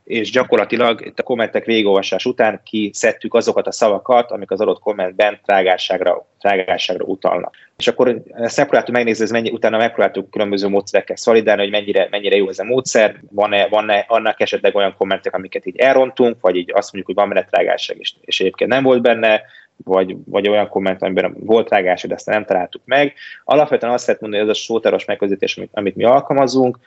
és 0.03 0.31
gyakorlatilag 0.31 1.05
itt 1.05 1.19
a 1.19 1.23
kommentek 1.23 1.65
végigolvasás 1.65 2.25
után 2.25 2.61
kiszedtük 2.63 3.33
azokat 3.33 3.67
a 3.67 3.71
szavakat, 3.71 4.31
amik 4.31 4.51
az 4.51 4.61
adott 4.61 4.79
kommentben 4.79 5.39
trágárságra, 5.45 6.27
trágárságra 6.39 7.05
utalnak. 7.05 7.55
És 7.77 7.87
akkor 7.87 8.21
ezt 8.33 8.57
megpróbáltuk 8.57 8.95
megnézni, 8.95 9.23
ez 9.23 9.31
mennyi, 9.31 9.49
utána 9.51 9.77
megpróbáltuk 9.77 10.29
különböző 10.29 10.67
módszerekkel 10.67 11.15
szolidálni, 11.15 11.61
hogy 11.61 11.71
mennyire, 11.71 12.07
mennyire 12.11 12.35
jó 12.35 12.49
ez 12.49 12.59
a 12.59 12.63
módszer, 12.63 13.19
van-e, 13.31 13.67
van-e 13.67 14.05
annak 14.07 14.39
esetleg 14.39 14.75
olyan 14.75 14.95
kommentek, 14.97 15.33
amiket 15.33 15.65
így 15.65 15.77
elrontunk, 15.77 16.37
vagy 16.41 16.55
így 16.55 16.71
azt 16.73 16.93
mondjuk, 16.93 17.05
hogy 17.05 17.15
van 17.15 17.33
benne 17.33 17.47
trágárság, 17.51 17.97
és, 17.99 18.13
és 18.21 18.39
egyébként 18.39 18.69
nem 18.69 18.83
volt 18.83 19.01
benne, 19.01 19.41
vagy, 19.83 20.15
vagy 20.25 20.47
olyan 20.47 20.67
komment, 20.67 21.01
amiben 21.01 21.35
volt 21.39 21.69
rágás, 21.69 22.01
de 22.01 22.13
ezt 22.13 22.25
nem 22.25 22.45
találtuk 22.45 22.81
meg. 22.85 23.13
Alapvetően 23.43 23.93
azt 23.93 24.05
lehet 24.05 24.21
mondani, 24.21 24.41
hogy 24.41 24.51
ez 24.51 24.57
a 24.57 24.61
sótáros 24.61 25.05
megközelítés, 25.05 25.57
amit, 25.57 25.69
amit 25.73 25.95
mi 25.95 26.03
alkalmazunk, 26.03 26.77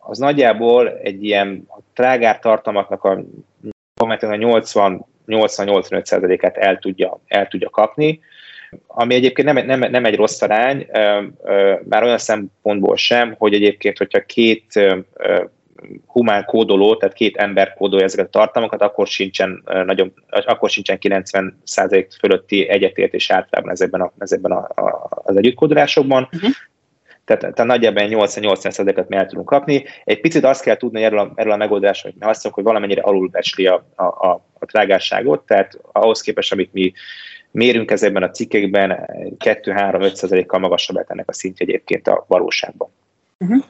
az 0.00 0.18
nagyjából 0.18 0.88
egy 0.88 1.24
ilyen 1.24 1.68
trágár 1.94 2.38
tartalmaknak 2.38 3.04
a 3.04 3.22
a 4.20 4.34
80 4.34 5.06
80-85%-át 5.26 6.56
el 6.56 6.78
tudja, 6.78 7.20
el 7.26 7.46
tudja 7.46 7.70
kapni, 7.70 8.20
ami 8.86 9.14
egyébként 9.14 9.52
nem, 9.52 9.66
nem, 9.66 9.90
nem 9.90 10.04
egy 10.04 10.16
rossz 10.16 10.42
arány, 10.42 10.86
már 11.88 12.02
olyan 12.02 12.18
szempontból 12.18 12.96
sem, 12.96 13.34
hogy 13.38 13.54
egyébként, 13.54 13.98
hogyha 13.98 14.20
két 14.20 14.80
humán 16.06 16.44
kódoló, 16.44 16.96
tehát 16.96 17.14
két 17.14 17.36
ember 17.36 17.74
kódolja 17.74 18.04
ezeket 18.04 18.26
a 18.26 18.30
tartalmakat, 18.30 18.82
akkor 18.82 19.06
sincsen, 19.06 19.62
nagyon, 19.84 20.12
akkor 20.28 20.70
sincsen 20.70 20.98
90% 21.00 22.06
fölötti 22.18 22.68
egyetértés 22.68 23.30
általában 23.30 23.70
ezekben, 23.72 24.00
a, 24.00 24.12
ezekben 24.18 24.52
a, 24.52 24.82
a, 24.82 25.08
az 25.10 25.36
együttkódolásokban. 25.36 26.28
Uh-huh. 26.32 26.50
Tehát, 27.36 27.54
tehát 27.54 27.70
nagyjából 27.70 28.26
80-80%-et 28.26 29.08
mi 29.08 29.16
tudunk 29.26 29.46
kapni. 29.46 29.84
Egy 30.04 30.20
picit 30.20 30.44
azt 30.44 30.62
kell 30.62 30.76
tudni 30.76 31.02
erről 31.02 31.18
a, 31.18 31.32
erről 31.34 31.52
a 31.52 31.56
megoldásról, 31.56 32.12
hogy 32.12 32.20
mi 32.20 32.26
használunk, 32.26 32.54
hogy 32.54 32.64
valamennyire 32.64 33.02
alulbecsli 33.02 33.66
a, 33.66 33.86
a, 33.94 34.04
a, 34.04 34.44
a 34.58 34.66
trágárságot, 34.66 35.46
tehát 35.46 35.78
ahhoz 35.92 36.20
képest, 36.20 36.52
amit 36.52 36.72
mi 36.72 36.92
mérünk 37.50 37.90
ezekben 37.90 38.22
a 38.22 38.30
cikkekben, 38.30 39.08
2-3-5%-kal 39.38 40.60
magasabb 40.60 40.94
lehet 40.94 41.10
ennek 41.10 41.28
a 41.28 41.32
szintje 41.32 41.66
egyébként 41.66 42.08
a 42.08 42.24
valóságban. 42.28 42.88
Uh-huh. 43.38 43.64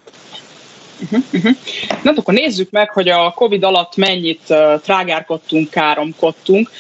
Uh-huh, 1.03 1.25
uh-huh. 1.33 1.57
Na, 2.03 2.13
akkor 2.17 2.35
nézzük 2.35 2.71
meg, 2.71 2.91
hogy 2.91 3.09
a 3.09 3.31
COVID 3.31 3.65
alatt 3.65 3.97
mennyit 3.97 4.43
uh, 4.49 4.81
trágárkodtunk, 4.81 5.71
káromkodtunk. 5.71 6.71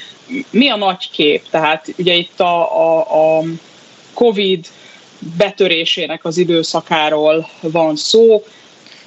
Mi 0.50 0.68
a 0.68 0.76
nagy 0.76 1.10
kép? 1.10 1.42
Tehát 1.50 1.94
ugye 1.98 2.14
itt 2.14 2.40
a, 2.40 2.78
a, 2.80 3.38
a 3.38 3.42
COVID 4.14 4.66
betörésének 5.36 6.24
az 6.24 6.36
időszakáról 6.36 7.46
van 7.60 7.96
szó. 7.96 8.42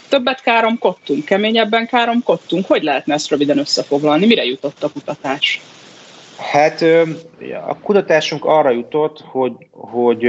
Többet 0.09 0.41
káromkodtunk, 0.41 1.25
keményebben 1.25 1.87
káromkodtunk. 1.87 2.65
Hogy 2.65 2.83
lehetne 2.83 3.13
ezt 3.13 3.29
röviden 3.29 3.57
összefoglalni? 3.57 4.25
Mire 4.25 4.43
jutott 4.43 4.83
a 4.83 4.91
kutatás? 4.91 5.61
Hát 6.37 6.81
a 7.67 7.77
kutatásunk 7.79 8.45
arra 8.45 8.69
jutott, 8.69 9.21
hogy, 9.21 9.53
hogy 9.71 10.27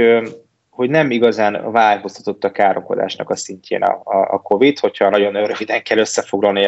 hogy 0.75 0.89
nem 0.89 1.11
igazán 1.11 1.71
változtatott 1.71 2.43
a 2.43 2.51
károkodásnak 2.51 3.29
a 3.29 3.35
szintjén 3.35 3.83
a, 3.83 4.01
a 4.33 4.41
COVID, 4.41 4.79
hogyha 4.79 5.09
nagyon 5.09 5.33
röviden 5.33 5.83
kell 5.83 5.97
összefoglalni 5.97 6.67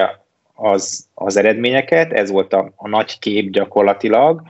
az, 0.54 1.08
az 1.14 1.38
eredményeket, 1.38 2.12
ez 2.12 2.30
volt 2.30 2.54
a, 2.54 2.72
a 2.76 2.88
nagy 2.88 3.20
kép 3.20 3.52
gyakorlatilag. 3.52 4.42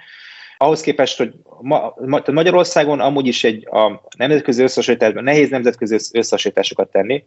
Ahhoz 0.57 0.81
képest, 0.81 1.17
hogy 1.17 1.33
ma, 1.61 1.93
ma, 2.05 2.21
Magyarországon 2.31 2.99
amúgy 2.99 3.27
is 3.27 3.43
egy 3.43 3.67
a 3.71 4.01
nemzetközi 4.17 4.63
összehasonlításban 4.63 5.23
nehéz 5.23 5.49
nemzetközi 5.49 5.93
összehasonlításokat 5.93 6.91
tenni, 6.91 7.23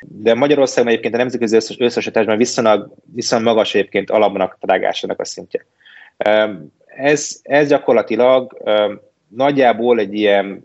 de 0.00 0.34
Magyarországon 0.34 0.90
egyébként 0.90 1.14
a 1.14 1.16
nemzetközi 1.16 1.56
összehasonlításban 1.56 2.36
viszonylag, 2.36 2.94
viszonylag 3.14 3.48
magas 3.48 3.74
egyébként 3.74 4.10
a 4.10 4.56
drágásának 4.60 5.20
a 5.20 5.24
szintje. 5.24 5.64
Ez, 6.86 7.40
ez 7.42 7.68
gyakorlatilag 7.68 8.62
nagyjából 9.28 9.98
egy 9.98 10.14
ilyen 10.14 10.64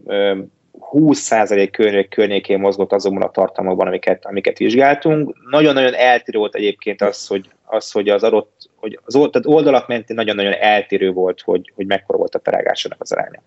20% 0.91 1.69
környék, 1.71 2.09
környékén 2.09 2.59
mozgott 2.59 2.91
azokban 2.91 3.21
a 3.21 3.31
tartalmakban, 3.31 3.87
amiket, 3.87 4.25
amiket 4.25 4.57
vizsgáltunk. 4.57 5.35
Nagyon-nagyon 5.49 5.93
eltérő 5.93 6.37
volt 6.37 6.55
egyébként 6.55 7.01
az, 7.01 7.27
hogy 7.27 7.49
az, 7.73 7.91
hogy 7.91 8.09
az 8.09 8.23
adott, 8.23 8.69
hogy 8.75 8.99
az 9.05 9.13
tehát 9.13 9.41
oldalak 9.43 9.87
mentén 9.87 10.15
nagyon-nagyon 10.15 10.53
eltérő 10.53 11.11
volt, 11.11 11.41
hogy, 11.41 11.71
hogy 11.75 11.85
mekkora 11.85 12.17
volt 12.17 12.35
a 12.35 12.39
terágásának 12.39 13.01
az 13.01 13.11
aránya. 13.11 13.41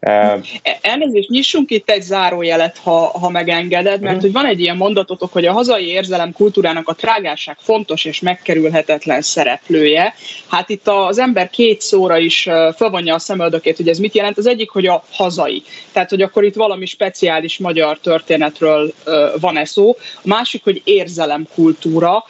E, 0.00 0.40
elnézést, 0.80 1.28
nyissunk 1.28 1.70
itt 1.70 1.90
egy 1.90 2.02
zárójelet, 2.02 2.78
ha, 2.78 3.18
ha 3.18 3.30
megengeded, 3.30 4.00
mert 4.00 4.14
mhm. 4.14 4.24
hogy 4.24 4.32
van 4.32 4.46
egy 4.46 4.60
ilyen 4.60 4.76
mondatotok, 4.76 5.32
hogy 5.32 5.46
a 5.46 5.52
hazai 5.52 5.86
érzelem 5.86 6.32
kultúrának 6.32 6.88
a 6.88 6.94
trágárság 6.94 7.56
fontos 7.60 8.04
és 8.04 8.20
megkerülhetetlen 8.20 9.22
szereplője. 9.22 10.14
Hát 10.48 10.68
itt 10.68 10.88
az 10.88 11.18
ember 11.18 11.50
két 11.50 11.80
szóra 11.80 12.18
is 12.18 12.42
felvonja 12.76 13.14
a 13.14 13.18
szemöldökét, 13.18 13.76
hogy 13.76 13.88
ez 13.88 13.98
mit 13.98 14.14
jelent. 14.14 14.38
Az 14.38 14.46
egyik, 14.46 14.70
hogy 14.70 14.86
a 14.86 15.04
hazai. 15.10 15.62
Tehát, 15.92 16.10
hogy 16.10 16.22
akkor 16.22 16.44
itt 16.44 16.54
valami 16.54 16.86
speciális 16.86 17.58
magyar 17.58 17.98
történetről 17.98 18.92
van-e 19.40 19.64
szó. 19.64 19.96
A 20.14 20.28
másik, 20.28 20.64
hogy 20.64 20.82
érzelemkultúra. 20.84 22.24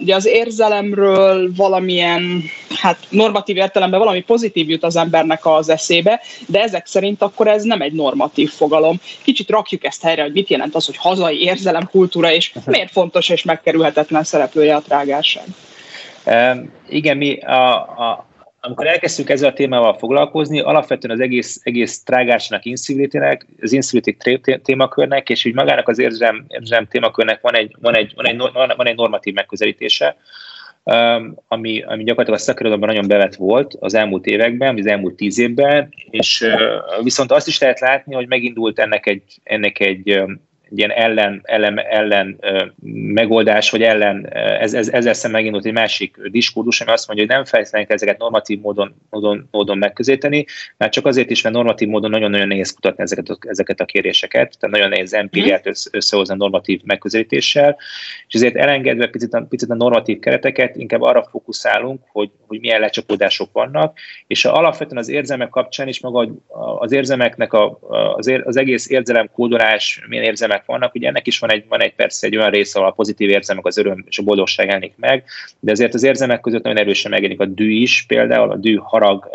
Ugye 0.00 0.14
az 0.14 0.26
érzelemről 0.26 1.50
valamilyen, 1.56 2.42
hát 2.76 2.98
normatív 3.08 3.56
értelemben 3.56 3.98
valami 3.98 4.20
pozitív 4.20 4.68
jut 4.68 4.84
az 4.84 4.96
embernek 4.96 5.46
az 5.46 5.68
eszébe, 5.68 6.20
de 6.46 6.60
ezek 6.60 6.86
szerint 6.86 7.22
akkor 7.22 7.48
ez 7.48 7.62
nem 7.62 7.80
egy 7.80 7.92
normatív 7.92 8.50
fogalom. 8.50 9.00
Kicsit 9.22 9.50
rakjuk 9.50 9.84
ezt 9.84 10.02
helyre, 10.02 10.22
hogy 10.22 10.32
mit 10.32 10.50
jelent 10.50 10.74
az, 10.74 10.86
hogy 10.86 10.96
hazai 10.96 11.42
érzelemkultúra, 11.42 12.32
és 12.32 12.52
miért 12.66 12.92
fontos 12.92 13.28
és 13.28 13.42
megkerülhetetlen 13.42 14.24
szereplője 14.24 14.74
a 14.74 14.82
trágárság. 14.82 15.44
Um, 16.24 16.72
igen, 16.88 17.16
mi 17.16 17.38
a, 17.40 17.74
a, 17.74 18.27
amikor 18.68 18.86
elkezdtük 18.86 19.30
ezzel 19.30 19.48
a 19.48 19.52
témával 19.52 19.94
foglalkozni, 19.98 20.60
alapvetően 20.60 21.14
az 21.14 21.20
egész, 21.20 21.60
egész 21.62 22.02
trágásnak, 22.02 22.64
instabilitének, 22.64 23.46
az 23.60 23.72
instability 23.72 24.40
témakörnek, 24.62 25.28
és 25.28 25.44
úgy 25.44 25.54
magának 25.54 25.88
az 25.88 25.98
érzem, 25.98 26.44
érzem 26.48 26.86
témakörnek 26.86 27.40
van 27.40 27.54
egy, 27.54 27.76
van, 27.80 27.96
egy, 27.96 28.12
van, 28.16 28.26
egy, 28.26 28.36
van 28.76 28.86
egy 28.86 28.96
normatív 28.96 29.34
megközelítése, 29.34 30.16
um, 30.82 31.34
ami, 31.48 31.82
ami 31.82 32.04
gyakorlatilag 32.04 32.40
a 32.40 32.42
szakirodalomban 32.42 32.88
nagyon 32.88 33.08
bevet 33.08 33.34
volt 33.34 33.76
az 33.80 33.94
elmúlt 33.94 34.26
években, 34.26 34.78
az 34.78 34.86
elmúlt 34.86 35.14
tíz 35.14 35.38
évben, 35.38 35.88
és 36.10 36.40
uh, 36.40 37.02
viszont 37.02 37.32
azt 37.32 37.48
is 37.48 37.58
lehet 37.58 37.80
látni, 37.80 38.14
hogy 38.14 38.28
megindult 38.28 38.78
ennek 38.78 39.06
egy, 39.06 39.22
ennek 39.42 39.80
egy, 39.80 40.18
um, 40.18 40.47
egy 40.70 40.78
ilyen 40.78 40.90
ellen, 40.90 41.40
ellen, 41.42 41.78
ellen 41.78 42.38
megoldás, 42.92 43.70
vagy 43.70 43.82
ellen, 43.82 44.28
ez, 44.34 44.74
ez, 44.74 44.88
ezzel 44.88 45.12
szemben 45.12 45.40
megindult 45.40 45.66
egy 45.66 45.72
másik 45.72 46.16
diskurzus, 46.30 46.80
ami 46.80 46.90
azt 46.90 47.06
mondja, 47.06 47.26
hogy 47.26 47.34
nem 47.34 47.44
feltétlenül 47.44 47.86
ezeket 47.90 48.18
normatív 48.18 48.60
módon, 48.60 48.94
módon, 49.10 49.48
módon 49.50 49.78
megközelíteni, 49.78 50.44
mert 50.76 50.92
csak 50.92 51.06
azért 51.06 51.30
is, 51.30 51.42
mert 51.42 51.54
normatív 51.54 51.88
módon 51.88 52.10
nagyon-nagyon 52.10 52.48
nehéz 52.48 52.74
kutatni 52.74 53.02
ezeket 53.02 53.28
a, 53.28 53.38
ezeket 53.40 53.80
a 53.80 53.84
kérdéseket, 53.84 54.56
tehát 54.58 54.74
nagyon 54.74 54.88
nehéz 54.88 55.14
empiriát 55.14 55.64
mhm. 55.64 55.74
összehozni 55.90 56.34
a 56.34 56.36
normatív 56.36 56.80
megközelítéssel, 56.84 57.76
és 58.28 58.34
ezért 58.34 58.56
elengedve 58.56 59.06
picit 59.06 59.34
a, 59.34 59.46
picit 59.48 59.70
a 59.70 59.74
normatív 59.74 60.18
kereteket, 60.18 60.76
inkább 60.76 61.02
arra 61.02 61.28
fókuszálunk, 61.30 62.02
hogy, 62.12 62.30
hogy 62.46 62.60
milyen 62.60 62.80
lecsapódások 62.80 63.48
vannak, 63.52 63.98
és 64.26 64.44
alapvetően 64.44 64.98
az 64.98 65.08
érzelmek 65.08 65.48
kapcsán 65.48 65.88
is 65.88 66.00
maga 66.00 66.28
az 66.78 66.92
érzemeknek 66.92 67.52
a, 67.52 67.78
az, 68.16 68.26
ér, 68.26 68.42
az 68.44 68.56
egész 68.56 68.90
érzelem 68.90 69.30
kódolás, 69.32 70.04
milyen 70.08 70.24
érzelmek 70.24 70.57
vannak, 70.66 70.94
ugye 70.94 71.08
ennek 71.08 71.26
is 71.26 71.38
van 71.38 71.50
egy, 71.50 71.64
van 71.68 71.82
egy 71.82 71.94
persze 71.94 72.26
egy 72.26 72.36
olyan 72.36 72.50
része, 72.50 72.78
ahol 72.78 72.90
a 72.90 72.94
pozitív 72.94 73.28
érzelmek, 73.28 73.66
az 73.66 73.78
öröm 73.78 74.04
és 74.08 74.18
a 74.18 74.22
boldogság 74.22 74.66
jelenik 74.66 74.94
meg, 74.96 75.24
de 75.60 75.70
azért 75.70 75.94
az 75.94 76.02
érzelmek 76.02 76.40
között 76.40 76.62
nagyon 76.62 76.78
erősen 76.78 77.10
megjelenik 77.10 77.40
a 77.40 77.44
dű 77.44 77.70
is, 77.70 78.04
például 78.08 78.50
a 78.50 78.56
dű 78.56 78.74
harag 78.74 79.30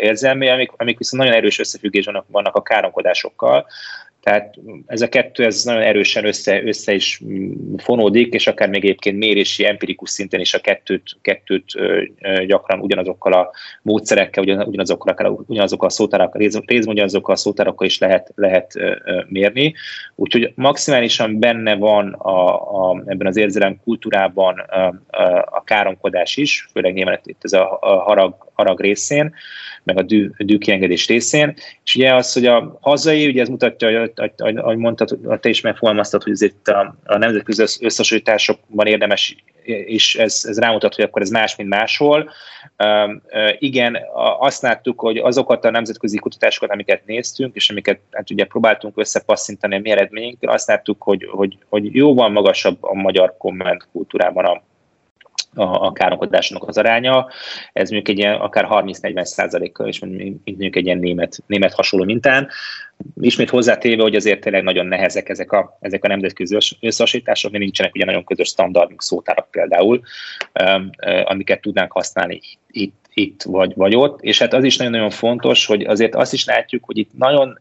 érzelmé, 0.00 0.48
amik, 0.48 0.70
amik 0.76 0.98
viszont 0.98 1.22
nagyon 1.22 1.38
erős 1.38 1.58
összefüggésben 1.58 2.24
vannak 2.26 2.54
a 2.54 2.62
káromkodásokkal, 2.62 3.66
tehát 4.24 4.54
ez 4.86 5.02
a 5.02 5.08
kettő 5.08 5.44
ez 5.44 5.64
nagyon 5.64 5.82
erősen 5.82 6.26
össze, 6.26 6.62
össze 6.62 6.94
is 6.94 7.22
fonódik, 7.76 8.34
és 8.34 8.46
akár 8.46 8.68
még 8.68 8.84
egyébként 8.84 9.18
mérési, 9.18 9.66
empirikus 9.66 10.10
szinten 10.10 10.40
is 10.40 10.54
a 10.54 10.58
kettőt, 10.58 11.16
kettőt 11.22 11.64
gyakran 12.46 12.80
ugyanazokkal 12.80 13.32
a 13.32 13.50
módszerekkel, 13.82 14.42
ugyanazokkal, 14.42 15.44
ugyanazokkal 15.46 15.88
a 15.88 15.90
szótárakkal, 15.90 16.40
részben 16.40 16.64
ugyanazokkal 16.86 17.34
a 17.34 17.38
szótárakkal 17.38 17.86
is 17.86 17.98
lehet, 17.98 18.32
lehet 18.34 18.72
mérni. 19.28 19.74
Úgyhogy 20.14 20.52
maximálisan 20.54 21.38
benne 21.38 21.74
van 21.74 22.12
a, 22.12 22.90
a, 22.90 23.02
ebben 23.06 23.26
az 23.26 23.36
érzelem 23.36 23.80
kultúrában 23.84 24.58
a, 24.58 24.94
a 25.44 25.64
káromkodás 25.64 26.36
is, 26.36 26.68
főleg 26.72 26.92
nyilván 26.92 27.20
itt 27.24 27.40
ez 27.44 27.52
a, 27.52 27.78
a 27.80 27.98
harag, 27.98 28.50
harag 28.54 28.80
részén, 28.80 29.34
meg 29.84 29.98
a 29.98 30.02
dű, 30.02 30.30
dűkiengedés 30.38 31.06
részén. 31.06 31.54
És 31.84 31.94
ugye 31.94 32.14
az, 32.14 32.32
hogy 32.32 32.46
a 32.46 32.78
hazai, 32.80 33.26
ugye 33.26 33.40
ez 33.40 33.48
mutatja, 33.48 34.10
ahogy 34.36 34.76
mondtad, 34.76 35.18
te 35.40 35.48
is 35.48 35.60
megfogalmaztad, 35.60 36.22
hogy 36.22 36.42
itt 36.42 36.68
a, 36.68 36.96
a 37.04 37.18
nemzetközi 37.18 37.62
összehasonlításokban 37.80 38.86
érdemes 38.86 39.36
és 39.64 40.14
ez, 40.14 40.44
ez 40.48 40.58
rámutat, 40.58 40.94
hogy 40.94 41.04
akkor 41.04 41.22
ez 41.22 41.30
más, 41.30 41.56
mint 41.56 41.68
máshol. 41.68 42.30
Igen, 43.58 43.98
azt 44.38 44.62
láttuk, 44.62 45.00
hogy 45.00 45.16
azokat 45.16 45.64
a 45.64 45.70
nemzetközi 45.70 46.18
kutatásokat, 46.18 46.70
amiket 46.70 47.06
néztünk, 47.06 47.54
és 47.54 47.70
amiket 47.70 48.00
hát 48.10 48.30
ugye 48.30 48.44
próbáltunk 48.44 48.98
összepasszintani 48.98 49.74
a 49.74 49.78
mi 49.78 49.90
eredményünkkel, 49.90 50.52
azt 50.52 50.68
láttuk, 50.68 51.02
hogy, 51.02 51.28
hogy, 51.30 51.58
hogy 51.68 51.94
jóval 51.94 52.28
magasabb 52.28 52.76
a 52.80 52.94
magyar 52.94 53.36
komment 53.38 53.88
kultúrában 53.92 54.44
a 54.44 54.62
a, 55.54 55.86
a 55.86 55.92
károkodásnak 55.92 56.68
az 56.68 56.78
aránya. 56.78 57.28
Ez 57.72 57.90
mondjuk 57.90 58.16
egy 58.16 58.22
ilyen 58.22 58.34
akár 58.34 58.66
30-40 58.70 59.24
százalékkal 59.24 59.88
is, 59.88 59.98
mint 59.98 60.40
mondjuk 60.44 60.76
egy 60.76 60.84
ilyen 60.84 60.98
német, 60.98 61.38
német 61.46 61.72
hasonló 61.72 62.04
mintán. 62.06 62.48
Ismét 63.20 63.50
hozzátéve, 63.50 64.02
hogy 64.02 64.14
azért 64.14 64.40
tényleg 64.40 64.62
nagyon 64.62 64.86
nehezek 64.86 65.28
ezek 65.28 65.52
a, 65.52 65.78
ezek 65.80 66.04
a 66.04 66.08
nemzetközi 66.08 66.56
összehasonlítások, 66.80 67.50
mert 67.50 67.62
nincsenek 67.62 67.94
ugye 67.94 68.04
nagyon 68.04 68.24
közös 68.24 68.48
standardunk 68.48 69.02
szótárak 69.02 69.50
például, 69.50 70.00
amiket 71.24 71.60
tudnánk 71.60 71.92
használni 71.92 72.40
itt, 72.70 73.04
itt 73.14 73.42
vagy, 73.42 73.72
vagy 73.74 73.96
ott. 73.96 74.20
És 74.20 74.38
hát 74.38 74.52
az 74.52 74.64
is 74.64 74.76
nagyon-nagyon 74.76 75.10
fontos, 75.10 75.66
hogy 75.66 75.82
azért 75.82 76.14
azt 76.14 76.32
is 76.32 76.44
látjuk, 76.44 76.84
hogy 76.84 76.98
itt 76.98 77.10
nagyon 77.16 77.60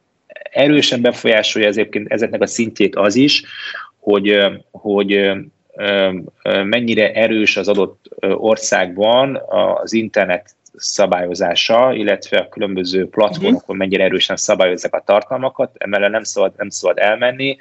erősen 0.52 1.02
befolyásolja 1.02 1.68
ezeknek 2.08 2.42
a 2.42 2.48
szintjét 2.48 2.96
az 2.96 3.16
is, 3.16 3.44
hogy, 4.00 4.40
hogy 4.72 5.32
mennyire 6.44 7.12
erős 7.14 7.58
az 7.58 7.68
adott 7.68 8.06
országban 8.20 9.42
az 9.82 9.94
internet 9.94 10.56
szabályozása, 10.76 11.94
illetve 11.94 12.38
a 12.38 12.50
különböző 12.50 13.08
platformokon 13.10 13.60
uh-huh. 13.62 13.78
mennyire 13.78 14.04
erősen 14.04 14.36
szabályozzák 14.36 14.96
a 14.96 15.04
tartalmakat, 15.06 15.72
emellett 15.78 16.12
nem 16.12 16.24
szabad, 16.24 16.54
nem 16.58 16.70
szabad 16.70 16.98
elmenni. 16.98 17.58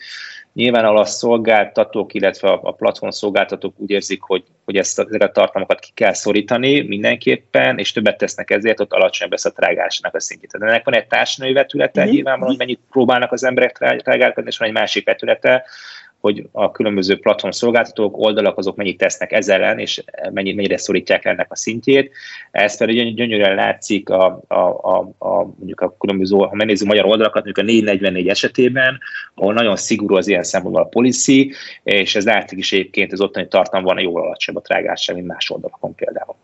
Nyilván 0.53 0.85
a 0.85 1.05
szolgáltatók, 1.05 2.15
illetve 2.15 2.49
a 2.49 2.73
platform 2.73 3.11
szolgáltatók 3.11 3.75
úgy 3.77 3.91
érzik, 3.91 4.23
hogy, 4.23 4.45
hogy 4.65 4.77
ezt 4.77 4.99
a, 4.99 5.03
ezeket 5.03 5.29
a 5.29 5.33
tartalmakat 5.33 5.79
ki 5.79 5.91
kell 5.95 6.13
szorítani 6.13 6.81
mindenképpen, 6.81 7.79
és 7.79 7.93
többet 7.93 8.19
tesznek 8.19 8.51
ezért, 8.51 8.81
ott 8.81 8.93
alacsonyabb 8.93 9.33
lesz 9.33 9.45
a 9.45 9.53
trágásnak 9.53 10.15
a 10.15 10.21
szintje. 10.21 10.49
Tehát 10.49 10.69
ennek 10.69 10.85
van 10.85 10.95
egy 10.95 11.07
társadalmi 11.07 11.55
vetülete, 11.55 12.01
uh-huh. 12.01 12.15
nyilvánvalóan, 12.15 12.57
hogy 12.57 12.67
mennyit 12.67 12.81
próbálnak 12.91 13.33
az 13.33 13.45
emberek 13.45 13.73
trágálkodni, 14.03 14.51
és 14.51 14.59
van 14.59 14.69
egy 14.69 14.75
másik 14.75 15.05
vetülete, 15.05 15.65
hogy 16.23 16.49
a 16.53 16.71
különböző 16.71 17.19
platform 17.19 17.53
szolgáltatók, 17.53 18.19
oldalak 18.19 18.59
azok 18.59 18.77
mennyit 18.77 18.99
tesznek 18.99 19.33
ezzel 19.33 19.63
ellen, 19.63 19.79
és 19.79 20.05
mennyire, 20.33 20.57
mennyire 20.57 20.77
szorítják 20.77 21.25
ennek 21.25 21.53
a 21.53 21.57
szintjét. 21.57 22.11
Ez 22.51 22.77
pedig 22.77 23.15
gyönyörűen 23.15 23.55
látszik 23.55 24.09
a, 24.09 24.43
a, 24.49 24.55
a, 24.55 25.13
a, 25.19 25.45
mondjuk 25.45 25.81
a 25.81 25.97
különböző, 25.99 26.37
ha 26.37 26.55
megnézzük 26.55 26.87
magyar 26.87 27.05
oldalakat, 27.05 27.45
mondjuk 27.45 27.69
a 27.69 27.71
444 27.71 28.29
esetében, 28.29 28.99
ahol 29.35 29.55
nagyon 29.55 29.77
szigorú 29.77 30.17
az 30.17 30.29
ilyen 30.29 30.43
szempontból 30.43 30.83
a 30.83 30.89
policy, 30.89 31.53
és 31.83 32.15
ez 32.15 32.25
látszik 32.25 32.59
is 32.59 32.73
egyébként, 32.73 33.13
az 33.13 33.21
ottani 33.21 33.49
tartalom 33.49 33.85
van 33.85 34.01
jóval 34.01 34.23
alacsonyabb 34.23 34.63
a 34.63 34.67
trágásság, 34.67 35.17
mint 35.17 35.29
más 35.29 35.51
oldalakon 35.51 35.95
például. 35.95 36.35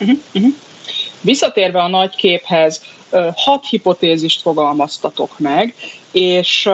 Uh-huh. 0.00 0.54
Visszatérve 1.20 1.80
a 1.82 1.88
nagy 1.88 2.16
képhez, 2.16 2.82
hat 3.34 3.66
hipotézist 3.68 4.40
fogalmaztatok 4.40 5.38
meg, 5.38 5.74
és 6.12 6.68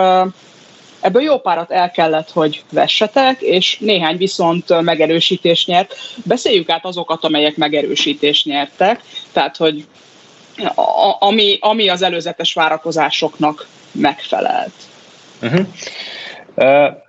Ebből 1.04 1.22
jó 1.22 1.38
párat 1.38 1.70
el 1.70 1.90
kellett, 1.90 2.30
hogy 2.30 2.62
vessetek, 2.70 3.40
és 3.40 3.78
néhány 3.78 4.16
viszont 4.16 4.80
megerősítés 4.80 5.66
nyert. 5.66 5.94
Beszéljük 6.24 6.70
át 6.70 6.84
azokat, 6.84 7.24
amelyek 7.24 7.56
megerősítés 7.56 8.44
nyertek, 8.44 9.00
tehát 9.32 9.56
hogy 9.56 9.86
a, 10.74 11.16
ami, 11.18 11.58
ami 11.60 11.88
az 11.88 12.02
előzetes 12.02 12.54
várakozásoknak 12.54 13.66
megfelelt. 13.92 14.72
Uh-huh. 15.42 15.66
Uh, 16.54 17.03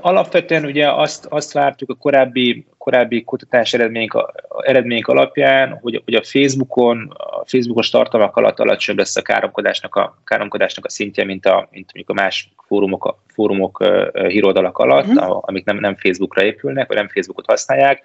alapvetően 0.00 0.64
ugye 0.64 0.92
azt, 0.92 1.26
azt 1.26 1.52
vártuk 1.52 1.90
a 1.90 1.94
korábbi, 1.94 2.66
korábbi 2.78 3.24
kutatás 3.24 3.74
eredmények, 3.74 4.12
eredmények 4.60 5.06
alapján, 5.08 5.78
hogy, 5.82 6.02
hogy 6.04 6.14
a 6.14 6.22
Facebookon, 6.22 7.12
a 7.16 7.44
Facebookos 7.46 7.90
tartalmak 7.90 8.36
alatt 8.36 8.58
alacsonyabb 8.58 9.00
lesz 9.00 9.16
a 9.16 9.22
káromkodásnak 9.22 9.94
a, 9.94 10.18
káromkodásnak 10.24 10.84
a 10.84 10.88
szintje, 10.88 11.24
mint, 11.24 11.46
a, 11.46 11.68
mint 11.70 11.92
mondjuk 11.94 12.18
a 12.18 12.22
más 12.22 12.50
fórumok, 12.66 13.22
fórumok 13.26 13.84
híroldalak 14.28 14.78
alatt, 14.78 15.06
uh-huh. 15.06 15.38
amik 15.40 15.64
nem, 15.64 15.76
nem 15.76 15.96
Facebookra 15.96 16.44
épülnek, 16.44 16.86
vagy 16.88 16.96
nem 16.96 17.08
Facebookot 17.08 17.46
használják. 17.46 18.02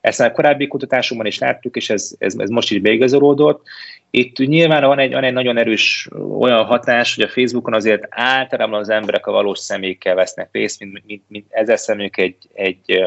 Ezt 0.00 0.20
a 0.20 0.32
korábbi 0.32 0.66
kutatásokban 0.66 1.26
is 1.26 1.38
láttuk, 1.38 1.76
és 1.76 1.90
ez, 1.90 2.14
ez, 2.18 2.34
ez 2.38 2.48
most 2.48 2.70
is 2.70 2.80
beigazolódott. 2.80 3.66
Itt 4.10 4.36
nyilván 4.36 4.84
van 4.84 4.98
egy, 4.98 5.12
van 5.12 5.24
egy 5.24 5.32
nagyon 5.32 5.58
erős 5.58 6.08
olyan 6.38 6.64
hatás, 6.64 7.14
hogy 7.14 7.24
a 7.24 7.28
Facebookon 7.28 7.74
azért 7.74 8.06
általában 8.10 8.80
az 8.80 8.88
emberek 8.88 9.26
a 9.26 9.32
valós 9.32 9.58
személyekkel 9.58 10.14
vesznek 10.14 10.48
részt, 10.52 10.79
mint, 10.84 11.06
mint, 11.06 11.22
mint 11.28 11.46
ezzel 11.48 11.76
szemük 11.76 12.16
egy, 12.16 12.36
egy, 12.54 13.04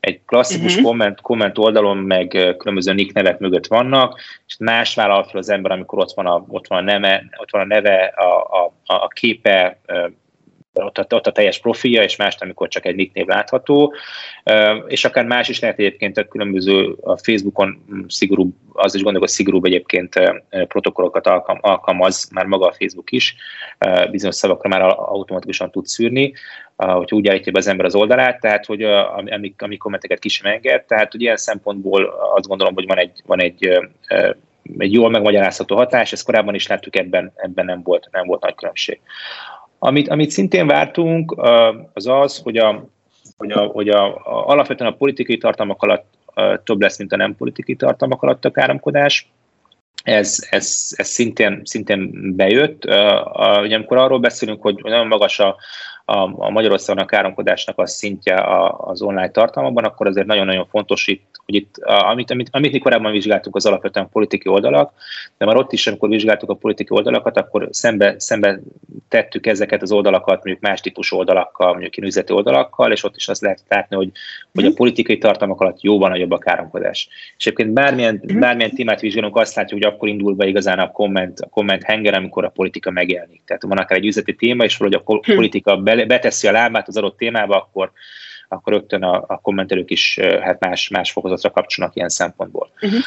egy 0.00 0.20
klasszikus 0.26 0.70
uh-huh. 0.70 0.86
komment, 0.86 1.20
komment 1.20 1.58
oldalon, 1.58 1.96
meg 1.96 2.28
különböző 2.58 2.92
nick 2.92 3.14
nevek 3.14 3.38
mögött 3.38 3.66
vannak, 3.66 4.20
és 4.46 4.56
más 4.58 4.94
vállal 4.94 5.24
fel 5.24 5.38
az 5.38 5.48
ember, 5.48 5.70
amikor 5.70 5.98
ott 5.98 6.12
van 6.12 6.26
a, 6.26 6.44
ott 6.48 6.66
van 6.66 6.78
a, 6.78 6.92
neve, 6.92 7.24
ott 7.36 7.50
van 7.50 7.60
a 7.60 7.74
neve, 7.74 8.04
a, 8.04 8.64
a, 8.64 8.72
a 8.84 9.08
képe, 9.08 9.78
ott 10.84 10.98
a, 10.98 11.14
ott 11.14 11.26
a 11.26 11.32
teljes 11.32 11.58
profilja, 11.58 12.02
és 12.02 12.16
más, 12.16 12.36
amikor 12.38 12.68
csak 12.68 12.86
egy 12.86 12.94
nicknév 12.94 13.26
látható, 13.26 13.94
és 14.86 15.04
akár 15.04 15.24
más 15.24 15.48
is 15.48 15.60
lehet 15.60 15.78
egyébként 15.78 16.18
a 16.18 16.28
különböző 16.28 16.96
a 17.00 17.16
Facebookon 17.16 17.84
szigorúbb, 18.08 18.54
az 18.72 18.94
is 18.94 19.02
gondolok, 19.02 19.28
hogy 19.28 19.36
szigorúbb 19.36 19.64
egyébként 19.64 20.14
protokollokat 20.68 21.26
alkalm, 21.26 21.58
alkalmaz 21.60 22.28
már 22.32 22.44
maga 22.46 22.66
a 22.66 22.74
Facebook 22.78 23.10
is, 23.12 23.36
bizonyos 24.10 24.34
szavakra 24.34 24.68
már 24.68 24.82
automatikusan 24.96 25.70
tud 25.70 25.86
szűrni, 25.86 26.32
hogy 26.76 27.12
úgy 27.12 27.28
állítja 27.28 27.52
be 27.52 27.58
az 27.58 27.66
ember 27.66 27.86
az 27.86 27.94
oldalát, 27.94 28.40
tehát 28.40 28.66
hogy 28.66 28.82
amik, 28.82 29.62
amik 29.62 29.78
kommenteket 29.78 30.18
ki 30.18 30.28
sem 30.28 30.52
enged, 30.52 30.84
tehát 30.84 31.12
hogy 31.12 31.20
ilyen 31.20 31.36
szempontból 31.36 32.04
azt 32.34 32.48
gondolom, 32.48 32.74
hogy 32.74 32.86
van 32.86 32.98
egy, 32.98 33.22
van 33.26 33.40
egy 33.40 33.78
egy 34.78 34.92
jól 34.92 35.10
megmagyarázható 35.10 35.76
hatás, 35.76 36.12
ezt 36.12 36.24
korábban 36.24 36.54
is 36.54 36.66
láttuk, 36.66 36.96
ebben, 36.96 37.32
ebben 37.34 37.64
nem, 37.64 37.82
volt, 37.82 38.08
nem 38.10 38.26
volt 38.26 38.42
nagy 38.42 38.54
különbség. 38.54 39.00
Amit, 39.78 40.08
amit 40.08 40.30
szintén 40.30 40.66
vártunk, 40.66 41.34
az 41.92 42.06
az, 42.06 42.38
hogy, 42.38 42.56
a, 42.56 42.84
hogy, 43.36 43.50
a, 43.52 43.60
hogy 43.60 43.88
a, 43.88 44.14
a, 44.14 44.46
alapvetően 44.46 44.92
a 44.92 44.96
politikai 44.96 45.38
tartalmak 45.38 45.82
alatt 45.82 46.04
több 46.64 46.80
lesz, 46.80 46.98
mint 46.98 47.12
a 47.12 47.16
nem 47.16 47.36
politikai 47.36 47.76
tartalmak 47.76 48.22
alatt 48.22 48.44
a 48.44 48.50
káromkodás. 48.50 49.30
Ez, 50.02 50.46
ez, 50.50 50.94
ez 50.96 51.08
szintén, 51.08 51.60
szintén 51.64 52.10
bejött. 52.36 52.84
Ugye 53.62 53.76
amikor 53.76 53.96
arról 53.96 54.18
beszélünk, 54.18 54.62
hogy 54.62 54.80
nagyon 54.82 55.06
magas 55.06 55.38
a, 55.38 55.56
a, 56.08 56.44
a 56.46 56.50
Magyarországon 56.50 57.02
a 57.02 57.06
káromkodásnak 57.06 57.78
a 57.78 57.86
szintje 57.86 58.44
az 58.76 59.02
online 59.02 59.30
tartalmakban, 59.30 59.84
akkor 59.84 60.06
azért 60.06 60.26
nagyon-nagyon 60.26 60.66
fontos 60.66 61.06
itt, 61.06 61.24
hogy 61.44 61.54
itt, 61.54 61.76
amit, 61.84 62.30
amit, 62.30 62.48
amit 62.50 62.72
mi 62.72 62.78
korábban 62.78 63.12
vizsgáltuk 63.12 63.56
az 63.56 63.66
alapvetően 63.66 64.08
politikai 64.08 64.52
oldalak, 64.52 64.92
de 65.38 65.44
már 65.44 65.56
ott 65.56 65.72
is, 65.72 65.86
amikor 65.86 66.08
vizsgáltuk 66.08 66.50
a 66.50 66.54
politikai 66.54 66.96
oldalakat, 66.96 67.36
akkor 67.36 67.68
szembe, 67.70 68.14
szembe 68.18 68.60
tettük 69.08 69.46
ezeket 69.46 69.82
az 69.82 69.92
oldalakat 69.92 70.34
mondjuk 70.34 70.60
más 70.60 70.80
típusú 70.80 71.16
oldalakkal, 71.16 71.72
mondjuk 71.72 71.96
üzleti 71.98 72.32
oldalakkal, 72.32 72.92
és 72.92 73.04
ott 73.04 73.16
is 73.16 73.28
azt 73.28 73.40
lehet 73.40 73.62
látni, 73.68 73.96
hogy, 73.96 74.10
hogy 74.52 74.64
a 74.64 74.68
mhm. 74.68 74.76
politikai 74.76 75.18
tartalmak 75.18 75.60
alatt 75.60 75.82
jóban 75.82 76.10
nagyobb 76.10 76.30
a 76.30 76.38
káromkodás. 76.38 77.08
És 77.36 77.46
egyébként 77.46 77.72
bármilyen, 77.72 78.20
mhm. 78.22 78.38
bármilyen 78.38 78.70
témát 78.70 79.00
vizsgálunk, 79.00 79.36
azt 79.36 79.54
látjuk, 79.54 79.82
hogy 79.82 79.92
akkor 79.92 80.08
indul 80.08 80.34
be 80.34 80.46
igazán 80.46 80.78
a 80.78 80.90
komment, 80.90 81.40
a 81.40 81.48
komment 81.48 81.82
henger, 81.82 82.14
amikor 82.14 82.44
a 82.44 82.48
politika 82.48 82.90
megjelenik. 82.90 83.42
Tehát 83.44 83.62
van 83.62 83.78
akár 83.78 83.98
egy 83.98 84.06
üzleti 84.06 84.34
téma, 84.34 84.64
és 84.64 84.76
valahogy 84.76 85.02
a 85.04 85.20
hm. 85.22 85.34
politika 85.34 85.76
beteszi 86.04 86.48
a 86.48 86.52
lábát 86.52 86.88
az 86.88 86.96
adott 86.96 87.16
témába, 87.16 87.56
akkor, 87.56 87.92
akkor 88.48 88.72
rögtön 88.72 89.02
a, 89.02 89.24
a 89.26 89.40
kommentelők 89.40 89.90
is 89.90 90.18
hát 90.40 90.60
más, 90.60 90.88
más 90.88 91.12
fokozatra 91.12 91.50
kapcsolnak 91.50 91.96
ilyen 91.96 92.08
szempontból. 92.08 92.70
Uh-huh. 92.80 93.00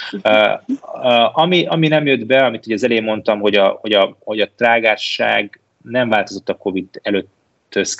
Uh, 0.93 1.39
ami, 1.39 1.65
ami 1.65 1.87
nem 1.87 2.05
jött 2.05 2.25
be, 2.25 2.45
amit 2.45 2.65
ugye 2.65 2.75
az 2.75 2.83
elején 2.83 3.03
mondtam, 3.03 3.39
hogy 3.39 3.55
a, 3.55 3.77
hogy 3.81 3.93
a, 3.93 4.17
hogy 4.19 4.39
a 4.39 4.49
trágárság 4.55 5.59
nem 5.83 6.09
változott 6.09 6.49
a 6.49 6.57
COVID 6.57 6.85
előtt 7.01 7.37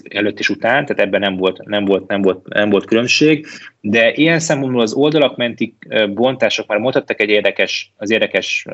előtt 0.10 0.40
és 0.40 0.50
után, 0.50 0.86
tehát 0.86 1.02
ebben 1.02 1.20
nem 1.20 1.36
volt, 1.36 1.64
nem 1.66 1.86
volt, 1.86 2.08
nem 2.08 2.22
volt, 2.22 2.48
nem 2.48 2.70
volt 2.70 2.86
különbség, 2.86 3.48
de 3.82 4.12
ilyen 4.12 4.40
szempontból 4.40 4.82
az 4.82 4.94
oldalak 4.94 5.38
menti 5.38 5.76
bontások 6.14 6.68
már 6.68 6.78
mutattak 6.78 7.20
egy 7.20 7.30
érdekes, 7.30 7.92
az 7.98 8.12
érdekes 8.12 8.66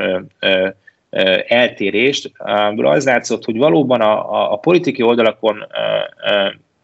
eltérést, 1.47 2.31
amiből 2.37 2.87
az 2.87 3.05
látszott, 3.05 3.45
hogy 3.45 3.57
valóban 3.57 4.01
a, 4.01 4.33
a, 4.33 4.51
a 4.51 4.55
politikai 4.55 5.05
oldalakon 5.05 5.67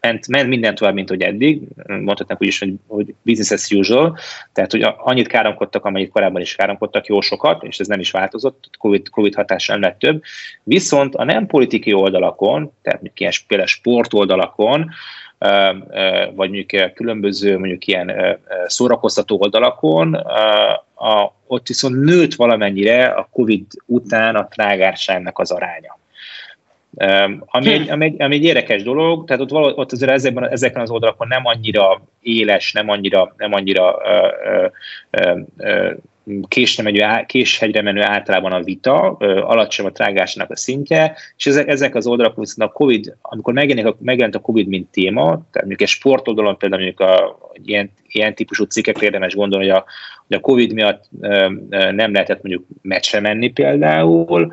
ment, 0.02 0.28
ment 0.28 0.48
minden 0.48 0.74
tovább, 0.74 0.94
mint 0.94 1.08
hogy 1.08 1.22
eddig, 1.22 1.62
mondhatnánk 1.86 2.40
úgy 2.40 2.46
is, 2.46 2.58
hogy, 2.58 2.74
hogy 2.86 3.14
business 3.22 3.50
as 3.50 3.70
usual, 3.70 4.18
tehát 4.52 4.70
hogy 4.70 4.82
annyit 4.96 5.26
káromkodtak, 5.26 5.84
amennyit 5.84 6.10
korábban 6.10 6.40
is 6.40 6.54
káromkodtak, 6.54 7.06
jó 7.06 7.20
sokat, 7.20 7.62
és 7.62 7.78
ez 7.78 7.86
nem 7.86 8.00
is 8.00 8.10
változott, 8.10 8.70
COVID, 8.78 9.08
COVID 9.08 9.34
hatása 9.34 9.72
nem 9.72 9.82
lett 9.82 9.98
több, 9.98 10.22
viszont 10.62 11.14
a 11.14 11.24
nem 11.24 11.46
politikai 11.46 11.92
oldalakon, 11.92 12.72
tehát 12.82 13.00
ilyen 13.14 13.32
például 13.46 13.68
sport 13.68 14.14
oldalakon, 14.14 14.90
vagy 16.34 16.50
mondjuk 16.50 16.92
különböző 16.94 17.58
mondjuk 17.58 17.86
ilyen 17.86 18.38
szórakoztató 18.66 19.38
oldalakon, 19.40 20.14
a, 20.94 21.34
ott 21.46 21.66
viszont 21.66 22.04
nőtt 22.04 22.34
valamennyire 22.34 23.04
a 23.04 23.28
COVID 23.32 23.64
után 23.86 24.36
a 24.36 24.48
trágárságnak 24.48 25.38
az 25.38 25.50
aránya. 25.50 25.98
Ami 27.46 27.72
egy, 27.72 27.90
ami, 27.90 28.04
egy, 28.04 28.22
ami 28.22 28.34
egy 28.34 28.44
érdekes 28.44 28.82
dolog, 28.82 29.24
tehát 29.24 29.42
ott, 29.42 29.50
való, 29.50 29.72
ott 29.76 29.92
azért 29.92 30.10
ezekben, 30.10 30.48
ezeken 30.48 30.82
az 30.82 30.90
oldalakon 30.90 31.28
nem 31.28 31.46
annyira 31.46 32.02
éles, 32.20 32.72
nem 32.72 32.88
annyira, 32.88 33.34
nem 33.36 33.52
annyira 33.52 33.98
ö, 34.04 34.66
ö, 35.10 35.38
ö, 35.56 35.92
késhegyre 37.26 37.82
menő 37.82 38.02
általában 38.02 38.52
a 38.52 38.62
vita, 38.62 39.10
alacsony 39.16 39.86
a 39.86 39.92
trágásnak 39.92 40.50
a 40.50 40.56
szintje, 40.56 41.16
és 41.36 41.46
ezek, 41.46 41.68
ezek 41.68 41.94
az 41.94 42.06
oldalak 42.06 42.36
viszont 42.36 42.70
a 42.70 42.72
COVID, 42.72 43.16
amikor 43.20 43.52
megjelenik, 43.52 43.94
megjelent 43.98 44.34
a 44.34 44.40
COVID, 44.40 44.66
mint 44.66 44.90
téma, 44.90 45.24
tehát 45.24 45.54
mondjuk 45.54 45.80
egy 45.80 45.88
sportoldalon 45.88 46.58
például 46.58 46.82
mondjuk 46.82 47.08
a, 47.08 47.38
ilyen, 47.64 47.90
ilyen 48.08 48.34
típusú 48.34 48.64
cikkekre 48.64 49.04
érdemes 49.04 49.34
gondolni, 49.34 49.68
hogy 49.68 49.76
a, 49.76 49.84
hogy 50.32 50.40
a 50.40 50.44
COVID 50.44 50.72
miatt 50.72 51.04
nem 51.70 52.12
lehetett 52.12 52.42
mondjuk 52.42 52.64
meccsre 52.82 53.20
menni 53.20 53.50
például, 53.50 54.52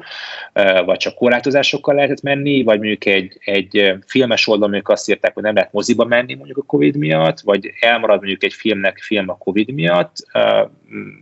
vagy 0.86 0.98
csak 0.98 1.16
korlátozásokkal 1.16 1.96
lehetett 1.96 2.22
menni, 2.22 2.64
vagy 2.64 2.78
mondjuk 2.78 3.06
egy, 3.06 3.38
egy 3.40 3.94
filmes 4.06 4.48
oldalon 4.48 4.70
mondjuk 4.70 4.92
azt 4.92 5.10
írták, 5.10 5.34
hogy 5.34 5.44
nem 5.44 5.54
lehet 5.54 5.74
moziba 5.74 6.06
menni 6.06 6.34
mondjuk 6.34 6.58
a 6.58 6.64
COVID 6.68 6.96
miatt, 6.96 7.40
vagy 7.40 7.72
elmarad 7.80 8.18
mondjuk 8.18 8.44
egy 8.44 8.54
filmnek 8.54 8.98
film 8.98 9.30
a 9.30 9.38
COVID 9.38 9.74
miatt, 9.74 10.16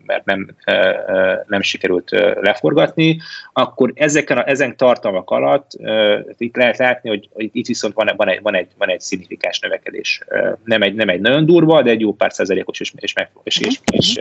mert 0.06 0.26
nem, 0.26 0.56
nem 1.48 1.62
sikerült 1.62 2.10
leforgatni, 2.42 3.20
akkor 3.54 3.92
ezeken 3.96 4.38
a, 4.38 4.50
ezen 4.50 4.78
tartalmak 4.78 5.30
alatt 5.30 5.72
itt 6.38 6.56
lehet 6.56 6.78
látni, 6.78 7.10
hogy 7.10 7.30
itt 7.52 7.68
viszont 7.68 7.94
van, 7.94 8.12
van, 8.16 8.30
egy, 8.30 8.42
van, 8.42 8.56
egy, 8.56 8.68
van 8.78 8.90
egy 8.90 9.02
szignifikáns 9.02 9.60
növekedés. 9.60 10.22
Nem 10.64 10.82
egy, 10.82 10.94
nem 10.94 11.10
egy 11.10 11.20
nagyon 11.20 11.46
durva, 11.46 11.82
de 11.82 11.90
egy 11.90 12.00
jó 12.00 12.14
pár 12.14 12.34
százalékos 12.34 12.80
és, 12.80 12.94
és, 12.96 13.14
és, 13.44 13.60
és, 13.60 13.80
és 13.92 14.20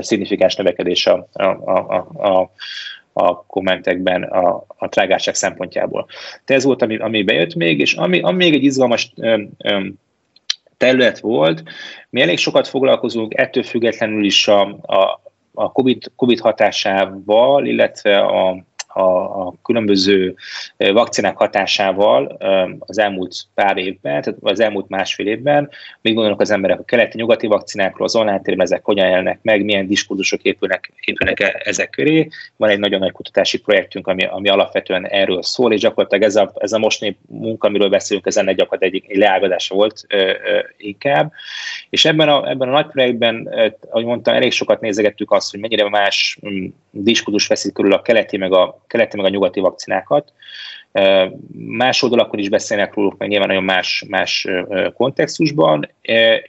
szignifikáns 0.00 0.56
növekedés 0.56 1.06
a, 1.06 1.28
a, 1.32 1.44
a, 1.44 2.06
a, 2.14 2.50
a 3.12 3.46
kommentekben 3.46 4.22
a, 4.22 4.64
a 4.76 4.88
trágárság 4.88 5.34
szempontjából. 5.34 6.06
De 6.46 6.54
ez 6.54 6.64
volt, 6.64 6.82
ami, 6.82 6.96
ami 6.96 7.22
bejött 7.22 7.54
még, 7.54 7.80
és 7.80 7.94
ami, 7.94 8.20
ami 8.20 8.36
még 8.36 8.54
egy 8.54 8.64
izgalmas 8.64 9.12
ö, 9.16 9.42
ö, 9.58 9.80
terület 10.76 11.18
volt, 11.18 11.62
mi 12.10 12.20
elég 12.20 12.38
sokat 12.38 12.68
foglalkozunk 12.68 13.34
ettől 13.34 13.62
függetlenül 13.62 14.24
is 14.24 14.48
a, 14.48 14.60
a, 14.82 15.20
a 15.54 15.72
COVID, 15.72 16.02
COVID 16.16 16.40
hatásával, 16.40 17.66
illetve 17.66 18.18
a, 18.18 18.64
a, 18.94 19.46
a 19.46 19.54
különböző 19.62 20.34
vakcinák 20.76 21.36
hatásával 21.36 22.36
az 22.78 22.98
elmúlt 22.98 23.36
pár 23.54 23.76
évben, 23.76 24.22
tehát 24.22 24.38
az 24.40 24.60
elmúlt 24.60 24.88
másfél 24.88 25.26
évben, 25.26 25.70
még 26.00 26.14
gondolnak 26.14 26.40
az 26.40 26.50
emberek 26.50 26.78
a 26.78 26.84
keleti-nyugati 26.84 27.46
vakcinákról, 27.46 28.06
az 28.06 28.16
online 28.16 28.40
térben 28.40 28.66
ezek 28.66 28.84
hogyan 28.84 29.06
jelennek 29.06 29.38
meg, 29.42 29.64
milyen 29.64 29.86
diskurzusok 29.86 30.42
épülnek, 30.42 30.92
épülnek 31.04 31.40
e, 31.40 31.62
ezek 31.64 31.90
köré. 31.90 32.28
Van 32.56 32.70
egy 32.70 32.78
nagyon 32.78 33.00
nagy 33.00 33.12
kutatási 33.12 33.60
projektünk, 33.60 34.06
ami, 34.06 34.24
ami 34.24 34.48
alapvetően 34.48 35.06
erről 35.06 35.42
szól, 35.42 35.72
és 35.72 35.80
gyakorlatilag 35.80 36.24
ez 36.24 36.36
a, 36.36 36.52
ez 36.54 36.72
a 36.72 36.78
mostani 36.78 37.18
munka, 37.26 37.68
amiről 37.68 37.88
beszélünk, 37.88 38.26
ez 38.26 38.36
ennek 38.36 38.56
gyakorlatilag 38.56 38.94
egy, 38.94 39.10
egy 39.10 39.16
leágazása 39.16 39.74
volt 39.74 40.04
ö, 40.08 40.16
ö, 40.16 40.58
inkább. 40.76 41.32
És 41.90 42.04
ebben 42.04 42.28
a, 42.28 42.50
ebben 42.50 42.68
a 42.68 42.72
nagy 42.72 42.86
projektben, 42.86 43.48
ahogy 43.90 44.04
mondtam, 44.04 44.34
elég 44.34 44.52
sokat 44.52 44.80
nézegettük 44.80 45.30
azt, 45.30 45.50
hogy 45.50 45.60
mennyire 45.60 45.88
más 45.88 46.38
mm, 46.48 46.66
diskurzus 46.90 47.46
veszik 47.46 47.72
körül 47.72 47.92
a 47.92 48.02
keleti 48.02 48.36
meg 48.36 48.52
a 48.52 48.83
keleti 48.86 49.16
meg 49.16 49.26
a 49.26 49.28
nyugati 49.28 49.60
vakcinákat. 49.60 50.32
Más 51.52 52.02
oldalakon 52.02 52.38
is 52.38 52.48
beszélnek 52.48 52.94
róluk, 52.94 53.18
meg 53.18 53.28
nyilván 53.28 53.48
nagyon 53.48 53.64
más, 53.64 54.04
más 54.08 54.48
kontextusban, 54.94 55.90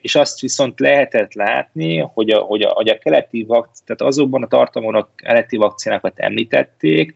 és 0.01 0.15
azt 0.15 0.39
viszont 0.39 0.79
lehetett 0.79 1.33
látni, 1.33 1.97
hogy 1.97 2.29
a, 2.29 2.39
hogy 2.39 2.61
a, 2.61 2.69
hogy 2.69 2.89
a 2.89 2.97
keleti 2.97 3.43
vakcinák, 3.43 3.83
tehát 3.85 4.13
azokban 4.13 4.43
a 4.43 4.47
tartalmon 4.47 4.95
a 4.95 5.07
keleti 5.15 5.57
vakcinákat 5.57 6.19
említették, 6.19 7.15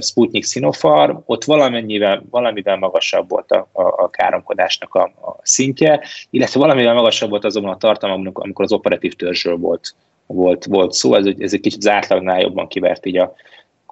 Sputnik 0.00 0.44
Sinopharm, 0.44 1.16
ott 1.26 1.44
valamennyivel, 1.44 2.22
valamivel 2.30 2.76
magasabb 2.76 3.28
volt 3.28 3.50
a, 3.50 3.68
a, 3.72 3.82
a 3.82 4.10
káromkodásnak 4.10 4.94
a, 4.94 5.02
a 5.02 5.38
szintje, 5.42 6.00
illetve 6.30 6.60
valamivel 6.60 6.94
magasabb 6.94 7.30
volt 7.30 7.44
azokban 7.44 7.72
a 7.72 7.76
tartalmakon, 7.76 8.42
amikor 8.42 8.64
az 8.64 8.72
operatív 8.72 9.14
törzsről 9.14 9.56
volt, 9.56 9.94
volt, 10.34 10.64
volt 10.64 10.92
szó, 10.92 11.14
ez, 11.14 11.26
ez 11.38 11.52
egy 11.52 11.60
kicsit 11.60 11.78
az 11.78 11.88
átlagnál 11.88 12.40
jobban 12.40 12.68
kivert 12.68 13.06
így 13.06 13.16
a, 13.16 13.34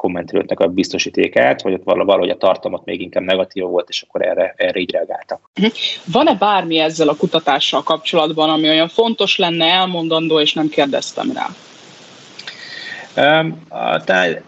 kommentelőknek 0.00 0.60
a 0.60 0.66
biztosítékát, 0.66 1.62
vagy 1.62 1.72
ott 1.72 1.84
valahogy 1.84 2.30
a 2.30 2.36
tartalmat 2.36 2.84
még 2.84 3.00
inkább 3.00 3.22
negatív 3.22 3.62
volt, 3.62 3.88
és 3.88 4.02
akkor 4.02 4.26
erre, 4.26 4.54
erre 4.56 4.78
így 4.78 4.90
reagáltak. 4.90 5.50
Van-e 6.04 6.34
bármi 6.34 6.78
ezzel 6.78 7.08
a 7.08 7.16
kutatással 7.16 7.82
kapcsolatban, 7.82 8.50
ami 8.50 8.68
olyan 8.68 8.88
fontos 8.88 9.36
lenne 9.36 9.64
elmondandó, 9.64 10.40
és 10.40 10.52
nem 10.52 10.68
kérdeztem 10.68 11.32
rá? 11.34 11.48
Um, 13.40 13.66
tehát, 14.04 14.42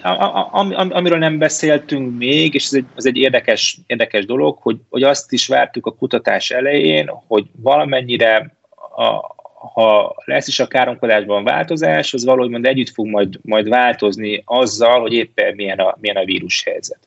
am, 0.53 0.73
am, 0.77 0.91
amiről 0.93 1.19
nem 1.19 1.39
beszéltünk 1.39 2.19
még, 2.19 2.55
és 2.55 2.65
ez 2.65 2.75
egy, 2.75 2.87
ez 2.97 3.05
egy 3.05 3.17
érdekes, 3.17 3.79
érdekes 3.87 4.25
dolog, 4.25 4.59
hogy, 4.61 4.77
hogy 4.91 5.03
azt 5.03 5.33
is 5.33 5.47
vártuk 5.47 5.87
a 5.87 5.95
kutatás 5.95 6.51
elején, 6.51 7.11
hogy 7.27 7.45
valamennyire 7.63 8.57
a, 8.97 9.41
ha 9.75 10.15
lesz 10.25 10.49
is 10.49 10.61
a 10.61 10.67
káromkodásban 10.67 11.45
változás, 11.45 12.15
az 12.15 12.25
valahogy 12.25 12.51
majd 12.51 12.67
együtt 12.67 12.89
fog 12.89 13.07
majd, 13.07 13.39
majd 13.43 13.69
változni 13.69 14.43
azzal, 14.45 15.01
hogy 15.01 15.13
éppen 15.13 15.55
milyen 15.55 15.79
a, 15.79 15.97
milyen 16.01 16.17
a 16.17 16.25
vírus 16.25 16.63
helyzet. 16.63 16.99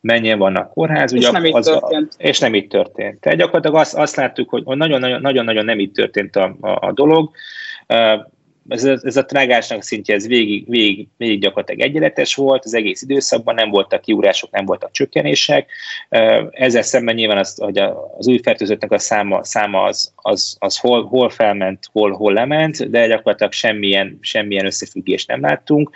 Mennyien 0.00 0.38
vannak 0.38 0.70
kórház, 0.70 1.12
és, 1.12 1.30
nem 1.30 1.44
az, 1.50 1.66
történt. 1.66 2.14
és 2.18 2.38
nem 2.38 2.54
így 2.54 2.68
történt. 2.68 3.20
Tehát 3.20 3.38
gyakorlatilag 3.38 3.76
azt, 3.76 3.94
azt 3.94 4.16
láttuk, 4.16 4.48
hogy 4.48 4.62
nagyon-nagyon 4.64 5.64
nem 5.64 5.78
így 5.78 5.92
történt 5.92 6.36
a, 6.36 6.56
a, 6.60 6.86
a 6.86 6.92
dolog 6.92 7.30
ez, 8.68 8.84
ez 8.84 9.16
a 9.16 9.24
trágásnak 9.24 9.82
szintje, 9.82 10.14
ez 10.14 10.26
végig, 10.26 10.70
végig, 10.70 11.08
végig 11.16 11.40
gyakorlatilag 11.40 11.88
egyenletes 11.88 12.34
volt, 12.34 12.64
az 12.64 12.74
egész 12.74 13.02
időszakban 13.02 13.54
nem 13.54 13.70
voltak 13.70 14.00
kiúrások, 14.00 14.50
nem 14.50 14.64
voltak 14.64 14.90
csökkenések. 14.90 15.70
Ezzel 16.50 16.82
szemben 16.82 17.14
nyilván 17.14 17.38
az, 17.38 17.58
hogy 17.58 17.78
az 18.18 18.28
új 18.28 18.38
fertőzöttnek 18.38 18.92
a 18.92 18.98
száma, 18.98 19.44
száma 19.44 19.82
az, 19.82 20.12
az, 20.16 20.56
az 20.58 20.78
hol, 20.78 21.04
hol 21.04 21.30
felment, 21.30 21.88
hol, 21.92 22.12
hol 22.12 22.32
lement, 22.32 22.90
de 22.90 23.06
gyakorlatilag 23.06 23.52
semmilyen, 23.52 24.18
semmilyen 24.20 24.66
összefüggést 24.66 25.28
nem 25.28 25.40
láttunk. 25.40 25.90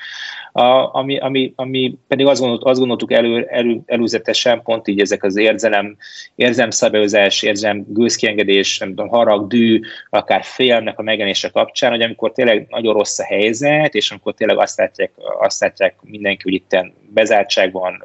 A, 0.53 0.95
ami, 0.95 1.19
ami, 1.19 1.53
ami 1.57 1.99
pedig 2.09 2.27
azt, 2.27 2.41
gondolt, 2.41 2.63
azt 2.65 2.79
gondoltuk 2.79 3.13
elő, 3.13 3.47
elő, 3.51 3.81
előzetesen, 3.87 4.63
pont 4.63 4.89
így 4.89 5.01
ezek 5.01 5.25
az 5.25 5.37
érzelem, 5.37 5.97
érzelmszabályozás, 6.35 7.43
érzem 7.43 7.85
gőzkiengedés, 7.89 8.79
nem 8.79 8.89
tudom, 8.89 9.09
harag, 9.09 9.47
dű, 9.47 9.81
akár 10.11 10.45
félnek 10.45 10.99
a 10.99 11.03
megjelenése 11.03 11.49
kapcsán, 11.49 11.91
hogy 11.91 12.03
amikor 12.03 12.33
tényleg 12.33 12.67
nagyon 12.69 12.95
rossz 12.95 13.19
a 13.19 13.25
helyzet, 13.25 13.95
és 13.95 14.11
amikor 14.11 14.35
tényleg 14.35 14.59
azt 14.59 14.79
látják, 14.79 15.13
azt 15.39 15.61
látják 15.61 15.95
mindenki, 16.03 16.43
hogy 16.43 16.55
itt 16.55 16.91
bezártságban 17.13 18.03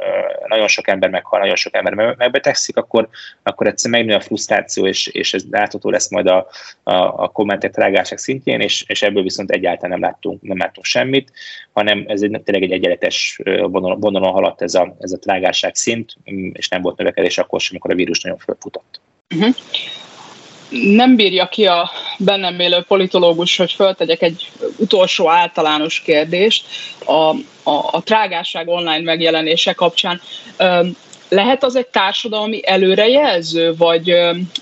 nagyon 0.47 0.67
sok 0.67 0.88
ember 0.88 1.10
meghal, 1.10 1.39
nagyon 1.39 1.55
sok 1.55 1.75
ember 1.75 1.93
megbetegszik, 1.93 2.77
akkor, 2.77 3.08
akkor 3.43 3.67
egyszerűen 3.67 3.99
megnő 3.99 4.15
a 4.15 4.19
frusztráció, 4.19 4.88
és, 4.88 5.08
és 5.08 5.34
ez 5.34 5.43
látható 5.51 5.89
lesz 5.89 6.10
majd 6.10 6.27
a, 6.27 6.47
a, 6.84 6.93
a 6.93 7.27
kommentek 7.27 7.71
trágások 7.71 8.17
szintjén, 8.17 8.60
és, 8.60 8.84
és 8.88 9.01
ebből 9.01 9.23
viszont 9.23 9.51
egyáltalán 9.51 9.99
nem 9.99 10.10
láttunk, 10.10 10.41
nem 10.41 10.58
láttunk 10.58 10.86
semmit, 10.86 11.31
hanem 11.73 12.05
ez 12.08 12.21
egy, 12.21 12.35
tényleg 12.43 12.63
egy 12.63 12.71
egyenletes 12.71 13.39
vonalon, 13.62 14.32
haladt 14.32 14.62
ez 14.62 14.76
a, 14.76 14.95
ez 15.00 15.12
a 15.12 15.19
trágásság 15.19 15.76
szint, 15.76 16.17
és 16.54 16.67
nem 16.69 16.82
volt 16.82 16.98
növekedés 16.98 17.38
akkor 17.38 17.62
sem, 17.62 17.69
amikor 17.71 17.91
a 17.91 17.95
vírus 17.95 18.21
nagyon 18.21 18.38
fölfutott. 18.38 19.02
Uh-huh 19.36 19.56
nem 20.69 21.15
bírja 21.15 21.48
ki 21.48 21.65
a 21.65 21.91
bennem 22.17 22.60
élő 22.60 22.82
politológus, 22.88 23.58
hogy 23.58 23.71
föltegyek 23.71 24.21
egy 24.21 24.52
utolsó 24.78 25.30
általános 25.30 26.02
kérdést 26.02 26.65
a, 27.06 27.30
a, 27.63 27.89
a 27.91 28.02
trágásság 28.04 28.67
online 28.67 29.04
megjelenése 29.04 29.74
kapcsán. 29.74 30.21
Lehet 31.30 31.63
az 31.63 31.76
egy 31.76 31.88
társadalmi 31.88 32.67
előrejelző, 32.67 33.76
vagy, 33.76 34.15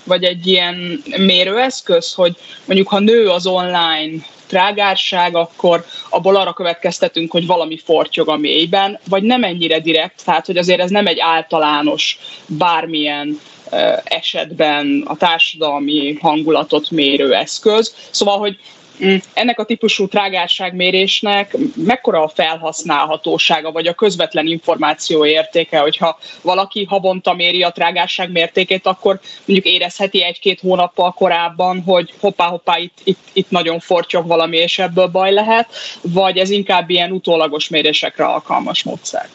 vagy 0.04 0.24
egy 0.24 0.46
ilyen 0.46 1.02
mérőeszköz, 1.16 2.14
hogy 2.14 2.36
mondjuk 2.64 2.88
ha 2.88 2.98
nő 2.98 3.28
az 3.28 3.46
online 3.46 4.10
trágárság, 4.46 5.36
akkor 5.36 5.84
abból 6.08 6.36
arra 6.36 6.52
következtetünk, 6.52 7.30
hogy 7.30 7.46
valami 7.46 7.78
fortyog 7.84 8.28
a 8.28 8.36
mélyben, 8.36 8.98
vagy 9.08 9.22
nem 9.22 9.44
ennyire 9.44 9.80
direkt, 9.80 10.24
tehát 10.24 10.46
hogy 10.46 10.56
azért 10.56 10.80
ez 10.80 10.90
nem 10.90 11.06
egy 11.06 11.18
általános 11.20 12.18
bármilyen 12.46 13.40
esetben 14.04 15.04
a 15.06 15.16
társadalmi 15.16 16.18
hangulatot 16.20 16.90
mérő 16.90 17.34
eszköz. 17.34 17.94
Szóval, 18.10 18.38
hogy 18.38 18.58
ennek 19.32 19.58
a 19.58 19.64
típusú 19.64 20.08
trágárságmérésnek 20.08 21.56
mekkora 21.76 22.22
a 22.22 22.28
felhasználhatósága, 22.28 23.72
vagy 23.72 23.86
a 23.86 23.94
közvetlen 23.94 24.46
információ 24.46 25.26
értéke, 25.26 25.78
hogyha 25.78 26.18
valaki 26.42 26.84
havonta 26.84 27.34
méri 27.34 27.62
a 27.62 27.70
trágárság 27.70 28.32
mértékét, 28.32 28.86
akkor 28.86 29.20
mondjuk 29.44 29.74
érezheti 29.74 30.24
egy-két 30.24 30.60
hónappal 30.60 31.12
korábban, 31.12 31.82
hogy 31.82 32.12
hoppá-hoppá, 32.20 32.78
itt, 32.78 32.98
itt, 33.04 33.28
itt 33.32 33.50
nagyon 33.50 33.78
fortyog 33.78 34.26
valami, 34.26 34.56
és 34.56 34.78
ebből 34.78 35.06
baj 35.06 35.32
lehet, 35.32 35.68
vagy 36.02 36.38
ez 36.38 36.50
inkább 36.50 36.90
ilyen 36.90 37.10
utólagos 37.10 37.68
mérésekre 37.68 38.24
alkalmas 38.24 38.82
módszer? 38.82 39.28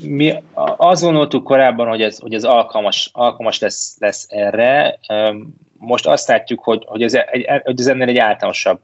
Mi 0.00 0.34
azt 0.76 1.02
gondoltuk 1.02 1.44
korábban, 1.44 1.88
hogy 1.88 2.02
ez, 2.02 2.18
hogy 2.18 2.34
ez 2.34 2.44
alkalmas, 2.44 3.10
alkalmas 3.12 3.58
lesz, 3.58 3.96
lesz 3.98 4.26
erre. 4.28 4.98
Most 5.86 6.06
azt 6.06 6.28
látjuk, 6.28 6.64
hogy, 6.64 6.82
hogy, 6.86 7.02
ez, 7.02 7.14
egy, 7.14 7.46
hogy 7.64 7.80
ez 7.80 7.86
ennél 7.86 8.08
egy 8.08 8.18
általánosabb 8.18 8.80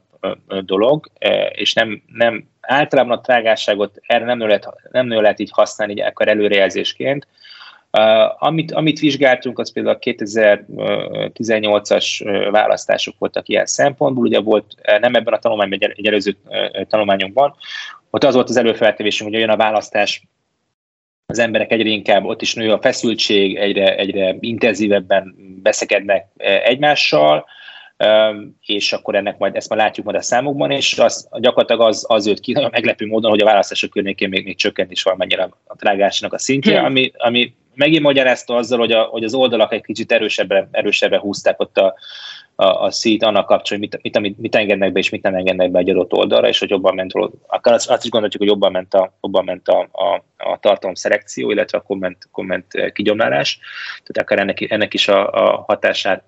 dolog, 0.61 1.09
és 1.51 1.73
nem, 1.73 2.03
nem 2.13 2.47
általában 2.61 3.17
a 3.17 3.21
trágásságot 3.21 3.99
erre 4.01 4.25
nem 4.25 4.39
lehet, 4.39 4.69
nem 4.91 5.09
lehet 5.09 5.39
így 5.39 5.49
használni 5.51 5.93
így 5.93 6.01
akkor 6.01 6.27
előrejelzésként. 6.27 7.27
Amit, 8.37 8.71
amit 8.71 8.99
vizsgáltunk, 8.99 9.59
az 9.59 9.71
például 9.71 9.95
a 9.95 9.99
2018-as 9.99 12.47
választások 12.51 13.15
voltak 13.17 13.47
ilyen 13.47 13.65
szempontból, 13.65 14.25
ugye 14.25 14.39
volt 14.39 14.75
nem 14.99 15.15
ebben 15.15 15.33
a 15.33 15.39
tanulmányban, 15.39 15.79
egy, 15.81 15.93
egy 15.95 16.07
előző 16.07 16.35
tanulmányunkban, 16.87 17.55
ott 18.09 18.23
az 18.23 18.33
volt 18.33 18.49
az 18.49 18.57
előfeltevésünk, 18.57 19.29
hogy 19.29 19.39
jön 19.39 19.49
a 19.49 19.57
választás, 19.57 20.23
az 21.25 21.39
emberek 21.39 21.71
egyre 21.71 21.89
inkább 21.89 22.25
ott 22.25 22.41
is 22.41 22.53
nő 22.53 22.71
a 22.71 22.81
feszültség, 22.81 23.55
egyre, 23.55 23.95
egyre 23.95 24.35
intenzívebben 24.39 25.35
beszekednek 25.63 26.27
e, 26.37 26.61
egymással, 26.63 27.45
e, 27.97 28.33
és 28.65 28.93
akkor 28.93 29.15
ennek 29.15 29.37
majd, 29.37 29.55
ezt 29.55 29.69
már 29.69 29.79
látjuk 29.79 30.05
majd 30.05 30.17
a 30.17 30.21
számokban, 30.21 30.71
és 30.71 30.99
az, 30.99 31.29
gyakorlatilag 31.31 31.87
az, 31.87 32.05
az 32.07 32.27
jött 32.27 32.39
ki 32.39 32.51
nagyon 32.51 32.69
meglepő 32.71 33.07
módon, 33.07 33.31
hogy 33.31 33.41
a 33.41 33.45
választások 33.45 33.89
környékén 33.89 34.29
még, 34.29 34.45
még 34.45 34.57
csökkent 34.57 34.91
is 34.91 35.03
valamennyire 35.03 35.49
a 35.65 35.75
trágásnak 35.75 36.33
a 36.33 36.39
szintje, 36.39 36.77
hmm. 36.77 36.85
ami, 36.85 37.11
ami 37.17 37.55
megint 37.75 38.03
magyarázta 38.03 38.55
azzal, 38.55 38.79
hogy, 38.79 38.91
a, 38.91 39.01
hogy 39.01 39.23
az 39.23 39.33
oldalak 39.33 39.73
egy 39.73 39.83
kicsit 39.83 40.11
erősebbre, 40.11 40.67
erősebbre 40.71 41.19
húzták 41.19 41.59
ott 41.59 41.77
a, 41.77 41.95
a, 42.55 42.65
a 42.65 42.91
szít 42.91 43.23
annak 43.23 43.45
kapcsolatban, 43.45 43.99
hogy 44.01 44.11
mit, 44.11 44.19
mit, 44.19 44.39
mit, 44.39 44.55
engednek 44.55 44.91
be 44.91 44.99
és 44.99 45.09
mit 45.09 45.21
nem 45.21 45.35
engednek 45.35 45.71
be 45.71 45.79
egy 45.79 45.89
adott 45.89 46.13
oldalra, 46.13 46.47
és 46.47 46.59
hogy 46.59 46.69
jobban 46.69 46.95
ment, 46.95 47.11
akár 47.47 47.73
azt, 47.73 47.89
azt 47.89 48.03
is 48.03 48.09
gondoljuk, 48.09 48.37
hogy 48.37 48.47
jobban 48.47 48.71
ment 48.71 48.93
a, 48.93 49.13
jobban 49.21 49.43
ment 49.43 49.67
a, 49.67 49.79
a, 49.91 50.23
a 50.37 50.59
tartalom 50.59 50.95
szelekció, 50.95 51.51
illetve 51.51 51.77
a 51.77 51.81
komment, 51.81 52.27
komment 52.31 52.91
kigyomlálás, 52.93 53.59
tehát 54.03 54.17
akár 54.17 54.39
ennek, 54.39 54.71
ennek 54.71 54.93
is 54.93 55.07
a, 55.07 55.29
a 55.31 55.63
hatását 55.67 56.23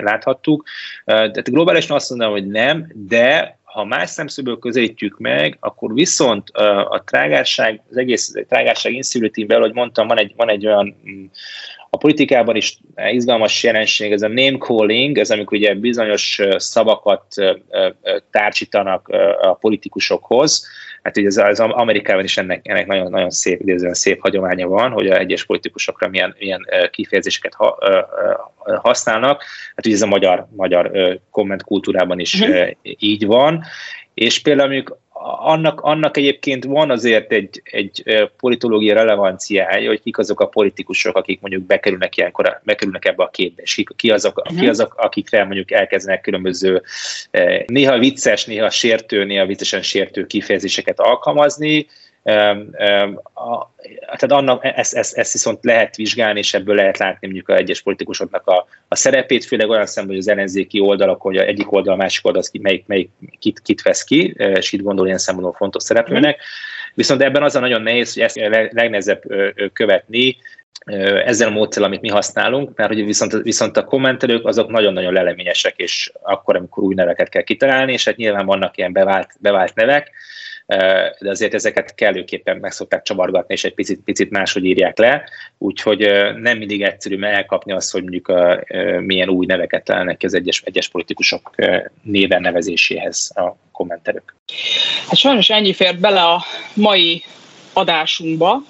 láthattuk. 0.00 0.64
Tehát 1.04 1.50
globálisan 1.50 1.96
azt 1.96 2.10
mondom, 2.10 2.30
hogy 2.30 2.46
nem, 2.46 2.92
de 2.94 3.58
ha 3.72 3.84
más 3.84 4.10
szemszögből 4.10 4.58
közelítjük 4.58 5.18
meg, 5.18 5.56
akkor 5.60 5.94
viszont 5.94 6.48
a 6.88 7.02
trágárság, 7.06 7.82
az 7.90 7.96
egész 7.96 8.32
trágárság 8.48 8.92
institute 8.92 9.58
hogy 9.58 9.72
mondtam, 9.72 10.06
van 10.06 10.18
egy, 10.18 10.32
van 10.36 10.50
egy 10.50 10.66
olyan 10.66 10.96
mm, 11.10 11.24
a 11.90 11.96
politikában 11.96 12.56
is 12.56 12.78
izgalmas 13.10 13.62
jelenség, 13.62 14.12
ez 14.12 14.22
a 14.22 14.28
name 14.28 14.58
calling, 14.58 15.18
ez 15.18 15.30
amikor 15.30 15.58
ugye 15.58 15.74
bizonyos 15.74 16.40
szavakat 16.56 17.24
társítanak 18.30 19.08
a 19.40 19.54
politikusokhoz, 19.54 20.66
hát 21.02 21.16
ugye 21.16 21.26
az, 21.26 21.36
az 21.36 21.60
Amerikában 21.60 22.24
is 22.24 22.38
ennek, 22.38 22.68
ennek 22.68 22.86
nagyon, 22.86 23.10
nagyon 23.10 23.30
szép, 23.30 23.60
idézően 23.60 23.94
szép 23.94 24.20
hagyománya 24.20 24.68
van, 24.68 24.90
hogy 24.90 25.06
a 25.06 25.18
egyes 25.18 25.44
politikusokra 25.44 26.08
milyen, 26.08 26.34
milyen 26.38 26.66
kifejezéseket 26.90 27.54
ha, 27.54 27.78
használnak. 28.82 29.44
Hát 29.76 29.86
ugye 29.86 29.94
ez 29.94 30.02
a 30.02 30.06
magyar, 30.06 30.46
magyar 30.56 30.90
kommentkultúrában 31.30 32.18
is 32.18 32.40
uh-huh. 32.40 32.70
így 32.82 33.26
van. 33.26 33.64
És 34.14 34.42
például 34.42 34.68
mondjuk 34.68 34.98
annak, 35.22 35.80
annak 35.80 36.16
egyébként 36.16 36.64
van 36.64 36.90
azért 36.90 37.32
egy, 37.32 37.62
egy 37.64 38.28
politológiai 38.36 38.94
relevanciája, 38.94 39.88
hogy 39.88 40.02
kik 40.02 40.18
azok 40.18 40.40
a 40.40 40.46
politikusok, 40.46 41.16
akik 41.16 41.40
mondjuk 41.40 41.62
bekerülnek 41.62 42.16
ilyenkor, 42.16 42.60
bekerülnek 42.64 43.04
ebbe 43.04 43.22
a 43.22 43.30
képbe, 43.30 43.62
és 43.62 43.74
ki, 43.74 43.86
ki, 43.96 44.10
azok, 44.10 44.42
ki 44.58 44.68
azok, 44.68 44.94
akikre 44.96 45.44
mondjuk 45.44 45.70
elkezdenek 45.70 46.20
különböző 46.20 46.82
néha 47.66 47.98
vicces, 47.98 48.44
néha 48.44 48.70
sértő, 48.70 49.24
néha 49.24 49.46
viccesen 49.46 49.82
sértő 49.82 50.26
kifejezéseket 50.26 51.00
alkalmazni, 51.00 51.86
tehát 52.22 53.18
annak, 54.28 54.64
ezt, 54.64 54.94
ezt, 54.94 55.16
ezt 55.16 55.32
viszont 55.32 55.64
lehet 55.64 55.96
vizsgálni, 55.96 56.38
és 56.38 56.54
ebből 56.54 56.74
lehet 56.74 56.98
látni 56.98 57.26
mondjuk 57.26 57.48
a 57.48 57.56
egyes 57.56 57.82
politikusoknak 57.82 58.46
a, 58.46 58.66
a 58.88 58.96
szerepét, 58.96 59.44
főleg 59.44 59.68
olyan 59.68 59.86
szemben, 59.86 60.12
hogy 60.12 60.22
az 60.22 60.28
ellenzéki 60.28 60.80
oldalak, 60.80 61.20
hogy 61.20 61.36
a 61.36 61.42
egyik 61.42 61.72
oldal, 61.72 61.94
a 61.94 61.96
másik 61.96 62.26
oldal, 62.26 62.40
az 62.40 62.50
melyik, 62.60 62.86
melyik 62.86 63.10
kit, 63.38 63.60
kit 63.60 63.82
vesz 63.82 64.04
ki, 64.04 64.34
és 64.36 64.72
itt 64.72 64.82
gondol 64.82 65.06
ilyen 65.06 65.18
szempontból 65.18 65.56
fontos 65.56 65.82
szereplőnek. 65.82 66.42
Viszont 66.94 67.22
ebben 67.22 67.42
az 67.42 67.56
a 67.56 67.60
nagyon 67.60 67.82
nehéz, 67.82 68.14
hogy 68.14 68.22
ezt 68.22 68.36
legnehezebb 68.72 69.22
követni, 69.72 70.36
ezzel 71.24 71.48
a 71.48 71.50
módszer, 71.50 71.82
amit 71.82 72.00
mi 72.00 72.08
használunk, 72.08 72.76
mert 72.76 72.92
hogy 72.92 73.04
viszont, 73.04 73.32
viszont 73.32 73.76
a 73.76 73.84
kommentelők 73.84 74.46
azok 74.46 74.70
nagyon-nagyon 74.70 75.12
leleményesek, 75.12 75.76
és 75.76 76.12
akkor, 76.22 76.56
amikor 76.56 76.82
új 76.82 76.94
neveket 76.94 77.28
kell 77.28 77.42
kitalálni, 77.42 77.92
és 77.92 78.04
hát 78.04 78.16
nyilván 78.16 78.46
vannak 78.46 78.76
ilyen 78.76 78.92
bevált, 78.92 79.30
bevált 79.38 79.74
nevek, 79.74 80.10
de 81.18 81.30
azért 81.30 81.54
ezeket 81.54 81.94
kellőképpen 81.94 82.56
meg 82.56 82.72
szokták 82.72 83.02
csavargatni, 83.02 83.54
és 83.54 83.64
egy 83.64 83.74
picit, 83.74 84.00
picit 84.04 84.30
máshogy 84.30 84.64
írják 84.64 84.98
le, 84.98 85.28
úgyhogy 85.58 85.98
nem 86.36 86.58
mindig 86.58 86.82
egyszerű 86.82 87.22
elkapni 87.22 87.72
azt, 87.72 87.92
hogy 87.92 88.02
mondjuk 88.02 88.32
milyen 89.00 89.28
új 89.28 89.46
neveket 89.46 89.84
találnak 89.84 90.18
ki 90.18 90.26
az 90.26 90.34
egyes, 90.34 90.62
egyes 90.64 90.88
politikusok 90.88 91.54
néven 92.02 92.40
nevezéséhez 92.40 93.32
a 93.34 93.56
kommentelők. 93.72 94.34
Hát 95.08 95.16
sajnos 95.16 95.50
ennyi 95.50 95.72
fért 95.72 96.00
bele 96.00 96.22
a 96.22 96.44
mai 96.74 97.22
adásunkba. 97.72 98.62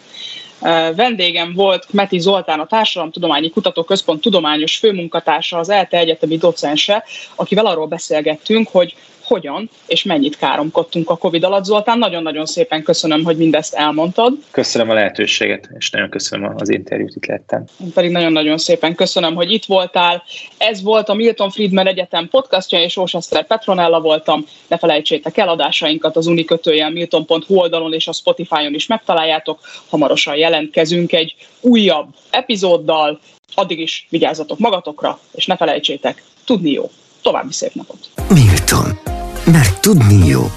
Vendégem 0.95 1.53
volt 1.53 1.93
Meti 1.93 2.19
Zoltán, 2.19 2.61
a 2.61 2.67
Társadalomtudományi 2.67 3.51
Kutatóközpont 3.51 4.21
tudományos 4.21 4.77
főmunkatársa, 4.77 5.59
az 5.59 5.69
ELTE 5.69 5.99
egyetemi 5.99 6.37
docense, 6.37 7.05
akivel 7.35 7.67
arról 7.67 7.87
beszélgettünk, 7.87 8.69
hogy 8.69 8.95
hogyan 9.31 9.71
és 9.87 10.03
mennyit 10.03 10.37
káromkodtunk 10.37 11.11
a 11.11 11.17
Covid 11.17 11.45
alatt. 11.45 11.65
Zoltán, 11.65 11.99
nagyon-nagyon 11.99 12.47
szépen 12.47 12.83
köszönöm, 12.83 13.25
hogy 13.25 13.37
mindezt 13.37 13.75
elmondtad. 13.75 14.33
Köszönöm 14.51 14.91
a 14.91 14.95
lehetőséget, 14.95 15.69
és 15.79 15.91
nagyon 15.91 16.11
köszönöm 16.11 16.55
az 16.57 16.71
interjút, 16.71 17.17
itt 17.17 17.27
lettem. 17.27 17.65
Én 17.81 17.93
pedig 17.93 18.11
nagyon-nagyon 18.11 18.59
szépen 18.59 18.95
köszönöm, 18.95 19.35
hogy 19.35 19.53
itt 19.53 19.65
voltál. 19.65 20.23
Ez 20.59 20.83
volt 20.83 21.09
a 21.09 21.15
Milton 21.15 21.51
Friedman 21.51 21.87
Egyetem 21.87 22.29
podcastja, 22.29 22.83
és 22.83 22.97
Ósaszter 22.97 23.47
Petronella 23.47 24.01
voltam. 24.01 24.45
Ne 24.69 24.79
felejtsétek 24.79 25.37
el, 25.37 25.49
adásainkat 25.49 26.17
az 26.17 26.27
unikötőjel 26.27 26.91
milton.hu 26.91 27.55
oldalon 27.55 27.93
és 27.93 28.09
a 28.09 28.13
Spotify-on 28.13 28.75
is 28.75 28.87
megtaláljátok. 28.87 29.59
Hamarosan 29.89 30.37
jelentkezünk 30.37 31.13
egy 31.13 31.35
újabb 31.61 32.09
epizóddal. 32.31 33.21
Addig 33.55 33.79
is 33.79 34.07
vigyázzatok 34.11 34.59
magatokra, 34.59 35.19
és 35.33 35.47
ne 35.47 35.57
felejtsétek, 35.57 36.23
tudni 36.45 36.71
jó. 36.71 36.91
További 37.23 37.53
szép 37.53 37.75
napot! 37.75 38.09
Milton 38.29 39.10
mert 39.51 39.81
tudni 39.81 40.27
jó. 40.27 40.51